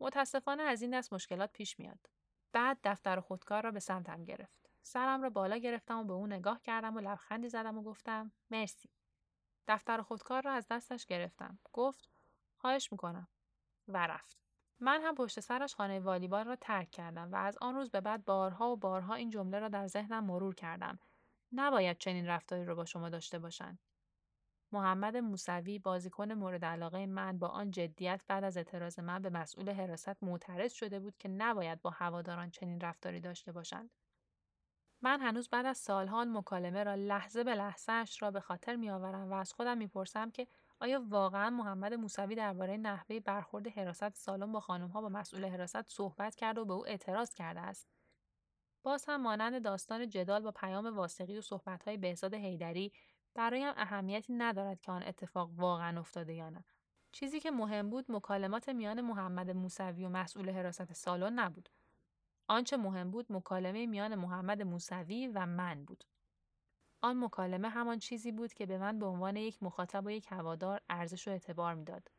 متاسفانه 0.00 0.62
از 0.62 0.82
این 0.82 0.98
دست 0.98 1.12
مشکلات 1.12 1.52
پیش 1.52 1.78
میاد. 1.78 2.10
بعد 2.52 2.78
دفتر 2.84 3.20
خودکار 3.20 3.62
را 3.62 3.70
به 3.70 3.80
سمتم 3.80 4.24
گرفت. 4.24 4.70
سرم 4.82 5.22
را 5.22 5.30
بالا 5.30 5.56
گرفتم 5.56 5.98
و 5.98 6.04
به 6.04 6.12
اون 6.12 6.32
نگاه 6.32 6.62
کردم 6.62 6.96
و 6.96 7.00
لبخندی 7.00 7.48
زدم 7.48 7.78
و 7.78 7.82
گفتم 7.82 8.32
مرسی. 8.50 8.88
دفتر 9.68 10.02
خودکار 10.02 10.42
را 10.42 10.52
از 10.52 10.66
دستش 10.70 11.06
گرفتم 11.06 11.58
گفت 11.72 12.10
خواهش 12.56 12.92
می‌کنم 12.92 13.28
و 13.88 14.06
رفت 14.06 14.36
من 14.80 15.00
هم 15.02 15.14
پشت 15.14 15.40
سرش 15.40 15.74
خانه 15.74 16.00
والیبال 16.00 16.44
را 16.44 16.56
ترک 16.56 16.90
کردم 16.90 17.32
و 17.32 17.36
از 17.36 17.58
آن 17.60 17.74
روز 17.74 17.90
به 17.90 18.00
بعد 18.00 18.24
بارها 18.24 18.70
و 18.70 18.76
بارها 18.76 19.14
این 19.14 19.30
جمله 19.30 19.58
را 19.58 19.68
در 19.68 19.86
ذهنم 19.86 20.24
مرور 20.24 20.54
کردم. 20.54 20.98
نباید 21.52 21.98
چنین 21.98 22.26
رفتاری 22.26 22.64
را 22.64 22.74
با 22.74 22.84
شما 22.84 23.08
داشته 23.08 23.38
باشند. 23.38 23.78
محمد 24.72 25.16
موسوی 25.16 25.78
بازیکن 25.78 26.32
مورد 26.32 26.64
علاقه 26.64 27.06
من 27.06 27.38
با 27.38 27.48
آن 27.48 27.70
جدیت 27.70 28.22
بعد 28.28 28.44
از 28.44 28.56
اعتراض 28.56 28.98
من 28.98 29.22
به 29.22 29.30
مسئول 29.30 29.70
حراست 29.70 30.22
معترض 30.22 30.72
شده 30.72 31.00
بود 31.00 31.18
که 31.18 31.28
نباید 31.28 31.82
با 31.82 31.90
هواداران 31.90 32.50
چنین 32.50 32.80
رفتاری 32.80 33.20
داشته 33.20 33.52
باشند. 33.52 33.90
من 35.02 35.20
هنوز 35.20 35.48
بعد 35.48 35.66
از 35.66 35.78
سالها 35.78 36.24
مکالمه 36.24 36.84
را 36.84 36.94
لحظه 36.94 37.44
به 37.44 37.54
لحظهش 37.54 38.22
را 38.22 38.30
به 38.30 38.40
خاطر 38.40 38.76
میآورم 38.76 39.30
و 39.30 39.34
از 39.34 39.52
خودم 39.52 39.78
می‌پرسم 39.78 40.30
که 40.30 40.46
آیا 40.80 41.02
واقعا 41.08 41.50
محمد 41.50 41.94
موسوی 41.94 42.34
درباره 42.34 42.76
نحوه 42.76 43.20
برخورد 43.20 43.68
حراست 43.68 44.14
سالن 44.14 44.52
با 44.52 44.60
خانمها 44.60 45.00
با 45.00 45.08
مسئول 45.08 45.44
حراست 45.44 45.88
صحبت 45.88 46.34
کرده 46.34 46.60
و 46.60 46.64
به 46.64 46.72
او 46.72 46.86
اعتراض 46.86 47.34
کرده 47.34 47.60
است. 47.60 47.88
باز 48.82 49.04
هم 49.08 49.22
مانند 49.22 49.62
داستان 49.62 50.08
جدال 50.08 50.42
با 50.42 50.50
پیام 50.50 50.86
واسقی 50.86 51.38
و 51.38 51.40
صحبتهای 51.40 51.96
بهزاد 51.96 52.34
حیدری 52.34 52.92
برایم 53.34 53.72
اهمیتی 53.76 54.32
ندارد 54.32 54.80
که 54.80 54.92
آن 54.92 55.02
اتفاق 55.02 55.50
واقعا 55.56 56.00
افتاده 56.00 56.34
یا 56.34 56.50
نه. 56.50 56.64
چیزی 57.12 57.40
که 57.40 57.50
مهم 57.50 57.90
بود 57.90 58.04
مکالمات 58.08 58.68
میان 58.68 59.00
محمد 59.00 59.50
موسوی 59.50 60.04
و 60.04 60.08
مسئول 60.08 60.50
حراست 60.50 60.92
سالن 60.92 61.38
نبود. 61.38 61.68
آنچه 62.52 62.76
مهم 62.76 63.10
بود 63.10 63.32
مکالمه 63.32 63.86
میان 63.86 64.14
محمد 64.14 64.62
موسوی 64.62 65.28
و 65.28 65.46
من 65.46 65.84
بود 65.84 66.04
آن 67.02 67.24
مکالمه 67.24 67.68
همان 67.68 67.98
چیزی 67.98 68.32
بود 68.32 68.52
که 68.54 68.66
به 68.66 68.78
من 68.78 68.98
به 68.98 69.06
عنوان 69.06 69.36
یک 69.36 69.62
مخاطب 69.62 70.06
و 70.06 70.10
یک 70.10 70.26
هوادار 70.30 70.80
ارزش 70.90 71.28
و 71.28 71.30
اعتبار 71.30 71.74
می‌داد. 71.74 72.10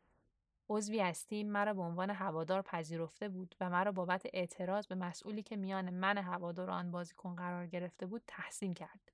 عضوی 0.68 1.00
از 1.00 1.26
تیم 1.26 1.52
مرا 1.52 1.74
به 1.74 1.82
عنوان 1.82 2.10
هوادار 2.10 2.62
پذیرفته 2.62 3.28
بود 3.28 3.54
و 3.60 3.70
مرا 3.70 3.92
بابت 3.92 4.26
اعتراض 4.32 4.86
به 4.86 4.94
مسئولی 4.94 5.42
که 5.42 5.56
میان 5.56 5.90
من 5.90 6.18
هوادار 6.18 6.70
آن 6.70 6.90
بازیکن 6.90 7.36
قرار 7.36 7.66
گرفته 7.66 8.06
بود 8.06 8.22
تحسین 8.26 8.74
کرد. 8.74 9.12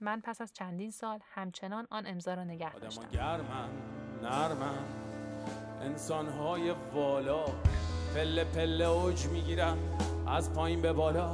من 0.00 0.20
پس 0.20 0.40
از 0.40 0.52
چندین 0.52 0.90
سال 0.90 1.20
همچنان 1.22 1.86
آن 1.90 2.06
امضا 2.06 2.34
را 2.34 2.44
نگه 2.44 2.74
داشتم. 2.74 3.08
گرمن، 3.08 3.68
نرمن، 4.22 4.84
انسانهای 5.80 6.70
والا 6.70 7.44
پله 8.14 8.44
پله 8.44 8.84
اوج 8.84 9.26
می‌گیرن 9.26 9.78
از 10.32 10.52
پایین 10.52 10.82
به 10.82 10.92
بالا 10.92 11.30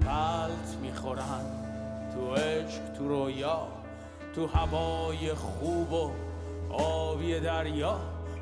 پلت 0.00 0.76
می‌خورن. 0.82 1.44
تو 2.14 2.34
عشق 2.34 2.92
تو 2.98 3.08
رویا 3.08 3.68
تو 4.34 4.46
هوای 4.46 5.34
خوب 5.34 5.92
و 5.92 6.10
آبی 6.74 7.40
دریا. 7.40 8.00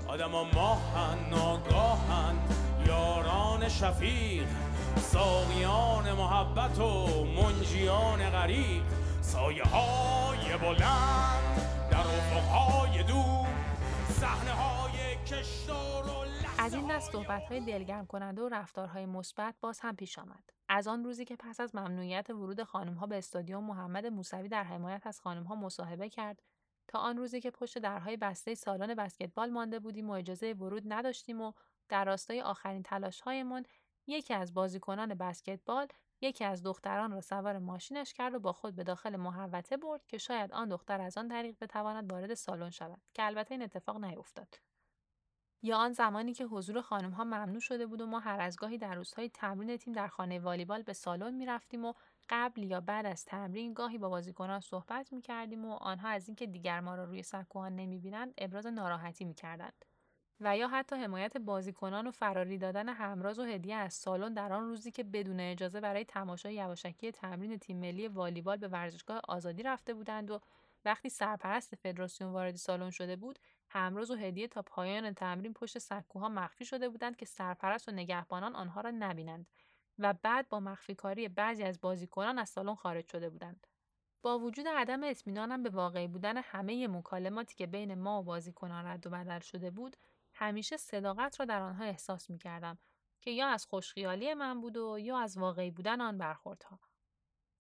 آدم 0.09 0.30
ها 0.30 0.44
ماهن 0.44 1.18
ناگاهن 1.30 2.35
یاران 2.87 3.68
شفیق 3.68 4.46
ساقیان 4.96 6.12
محبت 6.12 6.78
و 6.78 7.24
منجیان 7.24 8.30
غریق. 8.30 8.83
سایه 9.20 9.64
های 9.64 10.59
بلند 10.61 11.61
در 11.90 11.98
افقهای 11.98 13.02
دور 13.02 13.46
صحنه 14.20 14.50
های 14.50 15.16
کشتار 15.26 16.06
و 16.06 16.19
از 16.62 16.75
این 16.75 16.87
دست 16.87 17.12
صحبت 17.12 17.42
های 17.42 17.61
دلگرم 17.61 18.07
کننده 18.07 18.42
و 18.42 18.49
رفتارهای 18.49 19.07
مثبت 19.07 19.55
باز 19.61 19.81
هم 19.81 19.96
پیش 19.96 20.18
آمد. 20.18 20.51
از 20.68 20.88
آن 20.88 21.05
روزی 21.05 21.25
که 21.25 21.37
پس 21.37 21.61
از 21.61 21.75
ممنوعیت 21.75 22.31
ورود 22.31 22.62
خانمها 22.62 23.07
به 23.07 23.18
استادیوم 23.18 23.64
محمد 23.64 24.07
موسوی 24.07 24.49
در 24.49 24.64
حمایت 24.64 25.07
از 25.07 25.20
خانمها 25.20 25.55
مصاحبه 25.55 26.09
کرد 26.09 26.42
تا 26.88 26.99
آن 26.99 27.16
روزی 27.16 27.40
که 27.40 27.51
پشت 27.51 27.79
درهای 27.79 28.16
بسته 28.16 28.55
سالن 28.55 28.94
بسکتبال 28.94 29.51
مانده 29.51 29.79
بودیم 29.79 30.11
و 30.11 30.12
اجازه 30.12 30.53
ورود 30.53 30.83
نداشتیم 30.87 31.40
و 31.40 31.53
در 31.88 32.05
راستای 32.05 32.40
آخرین 32.40 32.83
تلاشهایمان 32.83 33.66
یکی 34.07 34.35
از 34.35 34.55
بازیکنان 34.55 35.14
بسکتبال 35.14 35.87
یکی 36.20 36.44
از 36.44 36.62
دختران 36.62 37.12
را 37.12 37.20
سوار 37.20 37.59
ماشینش 37.59 38.14
کرد 38.14 38.35
و 38.35 38.40
با 38.40 38.53
خود 38.53 38.77
به 38.77 38.85
داخل 38.85 39.16
محوطه 39.16 39.77
برد 39.77 40.07
که 40.07 40.18
شاید 40.18 40.53
آن 40.53 40.68
دختر 40.68 41.01
از 41.01 41.18
آن 41.18 41.29
طریق 41.29 41.57
بتواند 41.61 42.12
وارد 42.12 42.35
سالن 42.35 42.70
شود 42.70 43.01
که 43.14 43.27
البته 43.27 43.55
این 43.55 43.62
اتفاق 43.62 44.05
نیفتاد 44.05 44.69
یا 45.62 45.77
آن 45.77 45.92
زمانی 45.92 46.35
که 46.35 46.44
حضور 46.44 46.81
خانم 46.81 47.11
ها 47.11 47.25
ممنوع 47.25 47.61
شده 47.61 47.87
بود 47.87 48.01
و 48.01 48.07
ما 48.07 48.18
هر 48.18 48.40
از 48.40 48.57
گاهی 48.57 48.79
در 48.79 48.94
روزهای 48.94 49.29
تمرین 49.29 49.77
تیم 49.77 49.94
در 49.94 50.07
خانه 50.07 50.38
والیبال 50.38 50.83
به 50.83 50.92
سالن 50.92 51.35
می 51.35 51.46
رفتیم 51.46 51.85
و 51.85 51.92
قبل 52.29 52.62
یا 52.62 52.81
بعد 52.81 53.07
از 53.07 53.25
تمرین 53.25 53.75
گاهی 53.75 53.99
با 53.99 54.09
بازیکنان 54.09 54.61
صحبت 54.61 55.12
می 55.12 55.20
کردیم 55.20 55.64
و 55.64 55.73
آنها 55.73 56.09
از 56.09 56.29
اینکه 56.29 56.46
دیگر 56.46 56.81
ما 56.81 56.94
را 56.94 57.05
روی 57.05 57.23
سکوها 57.23 57.68
نمی 57.68 57.99
بینند 57.99 58.35
ابراز 58.38 58.66
ناراحتی 58.66 59.25
می 59.25 59.35
کردند. 59.35 59.85
و 60.40 60.57
یا 60.57 60.68
حتی 60.68 60.96
حمایت 60.96 61.37
بازیکنان 61.37 62.07
و 62.07 62.11
فراری 62.11 62.59
دادن 62.59 62.88
همراز 62.88 63.38
و 63.38 63.42
هدیه 63.42 63.75
از 63.75 63.94
سالن 63.94 64.35
در 64.35 64.53
آن 64.53 64.64
روزی 64.64 64.90
که 64.90 65.05
بدون 65.05 65.40
اجازه 65.40 65.81
برای 65.81 66.05
تماشای 66.05 66.55
یواشکی 66.55 67.12
تمرین 67.12 67.59
تیم 67.59 67.77
ملی 67.81 68.09
والیبال 68.09 68.57
به 68.57 68.68
ورزشگاه 68.68 69.20
آزادی 69.29 69.62
رفته 69.62 69.94
بودند 69.94 70.31
و 70.31 70.40
وقتی 70.85 71.09
سرپرست 71.09 71.75
فدراسیون 71.75 72.33
وارد 72.33 72.57
سالن 72.57 72.90
شده 72.90 73.17
بود 73.17 73.38
همراز 73.73 74.10
و 74.10 74.14
هدیه 74.14 74.48
تا 74.48 74.62
پایان 74.62 75.14
تمرین 75.14 75.52
پشت 75.52 75.79
سکوها 75.79 76.29
مخفی 76.29 76.64
شده 76.64 76.88
بودند 76.88 77.16
که 77.16 77.27
سرپرست 77.27 77.88
و 77.88 77.92
نگهبانان 77.92 78.56
آنها 78.56 78.81
را 78.81 78.90
نبینند 78.90 79.46
و 79.98 80.14
بعد 80.23 80.48
با 80.48 80.60
مخفی 80.60 80.94
کاری 80.94 81.29
بعضی 81.29 81.62
از 81.62 81.81
بازیکنان 81.81 82.38
از 82.38 82.48
سالن 82.48 82.75
خارج 82.75 83.08
شده 83.08 83.31
بودند. 83.31 83.66
با 84.23 84.38
وجود 84.38 84.68
عدم 84.68 85.04
اطمینانم 85.04 85.62
به 85.62 85.71
واقعی 85.71 86.08
بودن 86.08 86.37
همه 86.37 86.88
مکالماتی 86.88 87.56
که 87.56 87.66
بین 87.66 87.94
ما 87.94 88.21
و 88.21 88.25
بازیکنان 88.25 88.87
رد 88.87 89.06
و 89.06 89.10
بدل 89.10 89.40
شده 89.40 89.71
بود، 89.71 89.96
همیشه 90.35 90.77
صداقت 90.77 91.40
را 91.40 91.46
در 91.46 91.62
آنها 91.62 91.85
احساس 91.85 92.31
می 92.31 92.38
کردم 92.38 92.79
که 93.21 93.31
یا 93.31 93.48
از 93.48 93.66
خوشخیالی 93.66 94.35
من 94.35 94.60
بود 94.60 94.77
و 94.77 94.98
یا 94.98 95.18
از 95.18 95.38
واقعی 95.38 95.71
بودن 95.71 96.00
آن 96.00 96.18
برخوردها. 96.18 96.81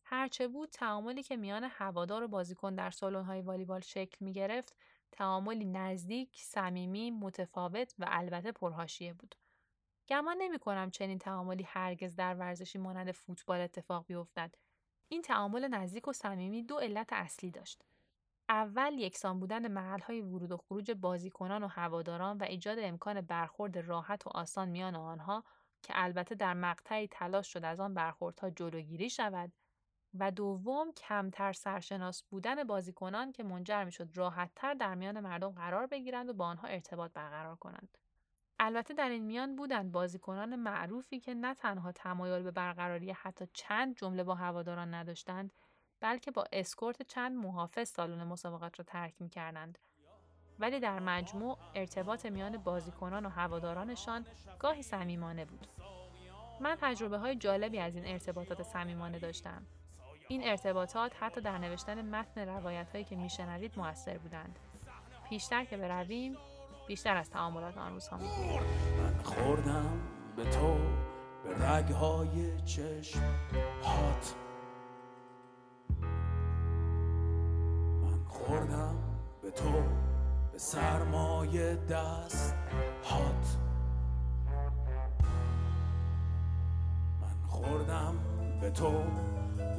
هرچه 0.04 0.48
بود 0.48 0.70
تعاملی 0.70 1.22
که 1.22 1.36
میان 1.36 1.64
هوادار 1.64 2.22
و 2.22 2.28
بازیکن 2.28 2.74
در 2.74 2.92
های 3.02 3.40
والیبال 3.40 3.80
شکل 3.80 4.24
می 4.24 4.32
گرفت 4.32 4.76
تعاملی 5.12 5.64
نزدیک، 5.64 6.30
صمیمی، 6.34 7.10
متفاوت 7.10 7.94
و 7.98 8.06
البته 8.08 8.52
پرهاشیه 8.52 9.12
بود. 9.12 9.34
گمان 10.08 10.36
نمی 10.38 10.58
کنم 10.58 10.90
چنین 10.90 11.18
تعاملی 11.18 11.62
هرگز 11.62 12.16
در 12.16 12.34
ورزشی 12.34 12.78
مانند 12.78 13.12
فوتبال 13.12 13.60
اتفاق 13.60 14.06
بیفتد. 14.06 14.54
این 15.08 15.22
تعامل 15.22 15.68
نزدیک 15.68 16.08
و 16.08 16.12
صمیمی 16.12 16.62
دو 16.62 16.78
علت 16.78 17.12
اصلی 17.12 17.50
داشت. 17.50 17.84
اول 18.48 18.98
یکسان 18.98 19.40
بودن 19.40 19.68
محلهای 19.68 20.20
ورود 20.20 20.52
و 20.52 20.56
خروج 20.56 20.90
بازیکنان 20.90 21.62
و 21.62 21.68
هواداران 21.68 22.38
و 22.38 22.42
ایجاد 22.42 22.78
امکان 22.80 23.20
برخورد 23.20 23.78
راحت 23.78 24.26
و 24.26 24.30
آسان 24.30 24.68
میان 24.68 24.96
آنها 24.96 25.44
که 25.82 25.92
البته 25.96 26.34
در 26.34 26.54
مقطعی 26.54 27.08
تلاش 27.08 27.52
شد 27.52 27.64
از 27.64 27.80
آن 27.80 27.94
برخوردها 27.94 28.50
جلوگیری 28.50 29.10
شود 29.10 29.52
و 30.18 30.30
دوم 30.30 30.92
کمتر 30.92 31.52
سرشناس 31.52 32.22
بودن 32.22 32.64
بازیکنان 32.64 33.32
که 33.32 33.42
منجر 33.42 33.84
می 33.84 33.92
شد 33.92 34.08
راحتتر 34.14 34.74
در 34.74 34.94
میان 34.94 35.20
مردم 35.20 35.50
قرار 35.50 35.86
بگیرند 35.86 36.28
و 36.28 36.32
با 36.32 36.46
آنها 36.46 36.68
ارتباط 36.68 37.12
برقرار 37.12 37.56
کنند. 37.56 37.98
البته 38.58 38.94
در 38.94 39.08
این 39.08 39.24
میان 39.24 39.56
بودند 39.56 39.92
بازیکنان 39.92 40.56
معروفی 40.56 41.20
که 41.20 41.34
نه 41.34 41.54
تنها 41.54 41.92
تمایل 41.92 42.42
به 42.42 42.50
برقراری 42.50 43.10
حتی 43.10 43.48
چند 43.52 43.96
جمله 43.96 44.24
با 44.24 44.34
هواداران 44.34 44.94
نداشتند 44.94 45.52
بلکه 46.00 46.30
با 46.30 46.44
اسکورت 46.52 47.02
چند 47.02 47.36
محافظ 47.36 47.88
سالن 47.88 48.24
مسابقات 48.24 48.78
را 48.78 48.84
ترک 48.84 49.14
می 49.20 49.28
کردند. 49.28 49.78
ولی 50.58 50.80
در 50.80 50.98
مجموع 50.98 51.58
ارتباط 51.74 52.26
میان 52.26 52.56
بازیکنان 52.56 53.26
و 53.26 53.28
هوادارانشان 53.28 54.26
گاهی 54.58 54.82
صمیمانه 54.82 55.44
بود. 55.44 55.66
من 56.60 56.76
تجربه 56.80 57.18
های 57.18 57.36
جالبی 57.36 57.78
از 57.78 57.94
این 57.94 58.06
ارتباطات 58.06 58.62
صمیمانه 58.62 59.18
داشتم. 59.18 59.66
این 60.30 60.44
ارتباطات 60.44 61.12
حتی 61.20 61.40
در 61.40 61.58
نوشتن 61.58 62.10
متن 62.14 62.48
روایت 62.48 62.86
هایی 62.92 63.04
که 63.04 63.16
میشنوید 63.16 63.72
موثر 63.76 64.18
بودند. 64.18 64.58
پیشتر 65.28 65.64
که 65.64 65.76
برویم 65.76 66.36
بیشتر 66.86 67.16
از 67.16 67.30
تعاملات 67.30 67.78
آن 67.78 67.92
روزها 67.92 68.16
من 68.16 69.22
خوردم 69.24 70.00
به 70.36 70.44
تو 70.44 70.76
به 71.44 71.68
رگهای 71.68 72.60
چشم 72.62 73.20
هات. 73.82 74.34
من 78.02 78.24
خوردم 78.26 78.94
به 79.42 79.50
تو 79.50 79.82
به 80.52 80.58
سرمایه 80.58 81.76
دست 81.76 82.54
هات. 83.04 83.56
من 87.20 87.48
خوردم 87.48 88.14
به 88.60 88.70
تو 88.70 89.02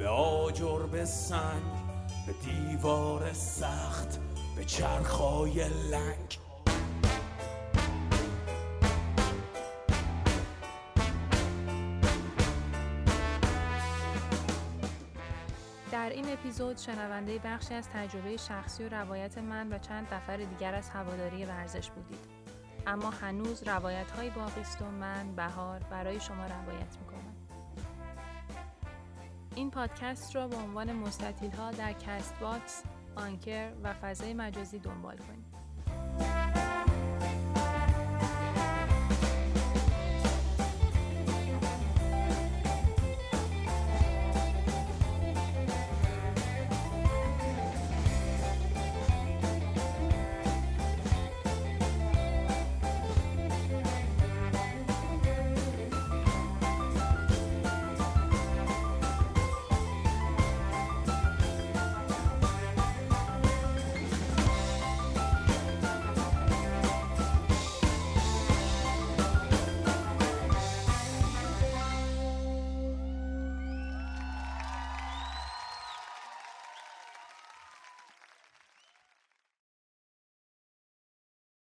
به 0.02 0.08
آجر 0.08 0.78
به 0.78 1.04
سنگ 1.04 1.62
به 2.26 2.32
دیوار 2.32 3.32
سخت 3.32 4.20
به 4.56 4.64
چرخای 4.64 5.68
لنگ 5.68 6.38
در 15.92 16.10
این 16.10 16.32
اپیزود 16.32 16.78
شنونده 16.78 17.38
بخشی 17.44 17.74
از 17.74 17.88
تجربه 17.88 18.36
شخصی 18.36 18.84
و 18.84 18.88
روایت 18.88 19.38
من 19.38 19.72
و 19.72 19.78
چند 19.78 20.14
نفر 20.14 20.36
دیگر 20.36 20.74
از 20.74 20.88
هواداری 20.88 21.44
ورزش 21.44 21.90
بودید. 21.90 22.24
اما 22.86 23.10
هنوز 23.10 23.62
روایت 23.62 24.10
های 24.10 24.30
باقی 24.30 24.60
است 24.60 24.82
و 24.82 24.84
من 24.84 25.34
بهار 25.36 25.80
برای 25.90 26.20
شما 26.20 26.46
روایت 26.46 26.96
می‌کنم. 27.00 27.31
این 29.56 29.70
پادکست 29.70 30.36
را 30.36 30.48
به 30.48 30.56
عنوان 30.56 30.92
مستطیل 30.92 31.50
ها 31.50 31.70
در 31.70 31.92
Castbox، 31.92 32.82
Anchor 33.16 33.72
و 33.82 33.92
فضای 33.92 34.34
مجازی 34.34 34.78
دنبال 34.78 35.16
کنید. 35.16 35.61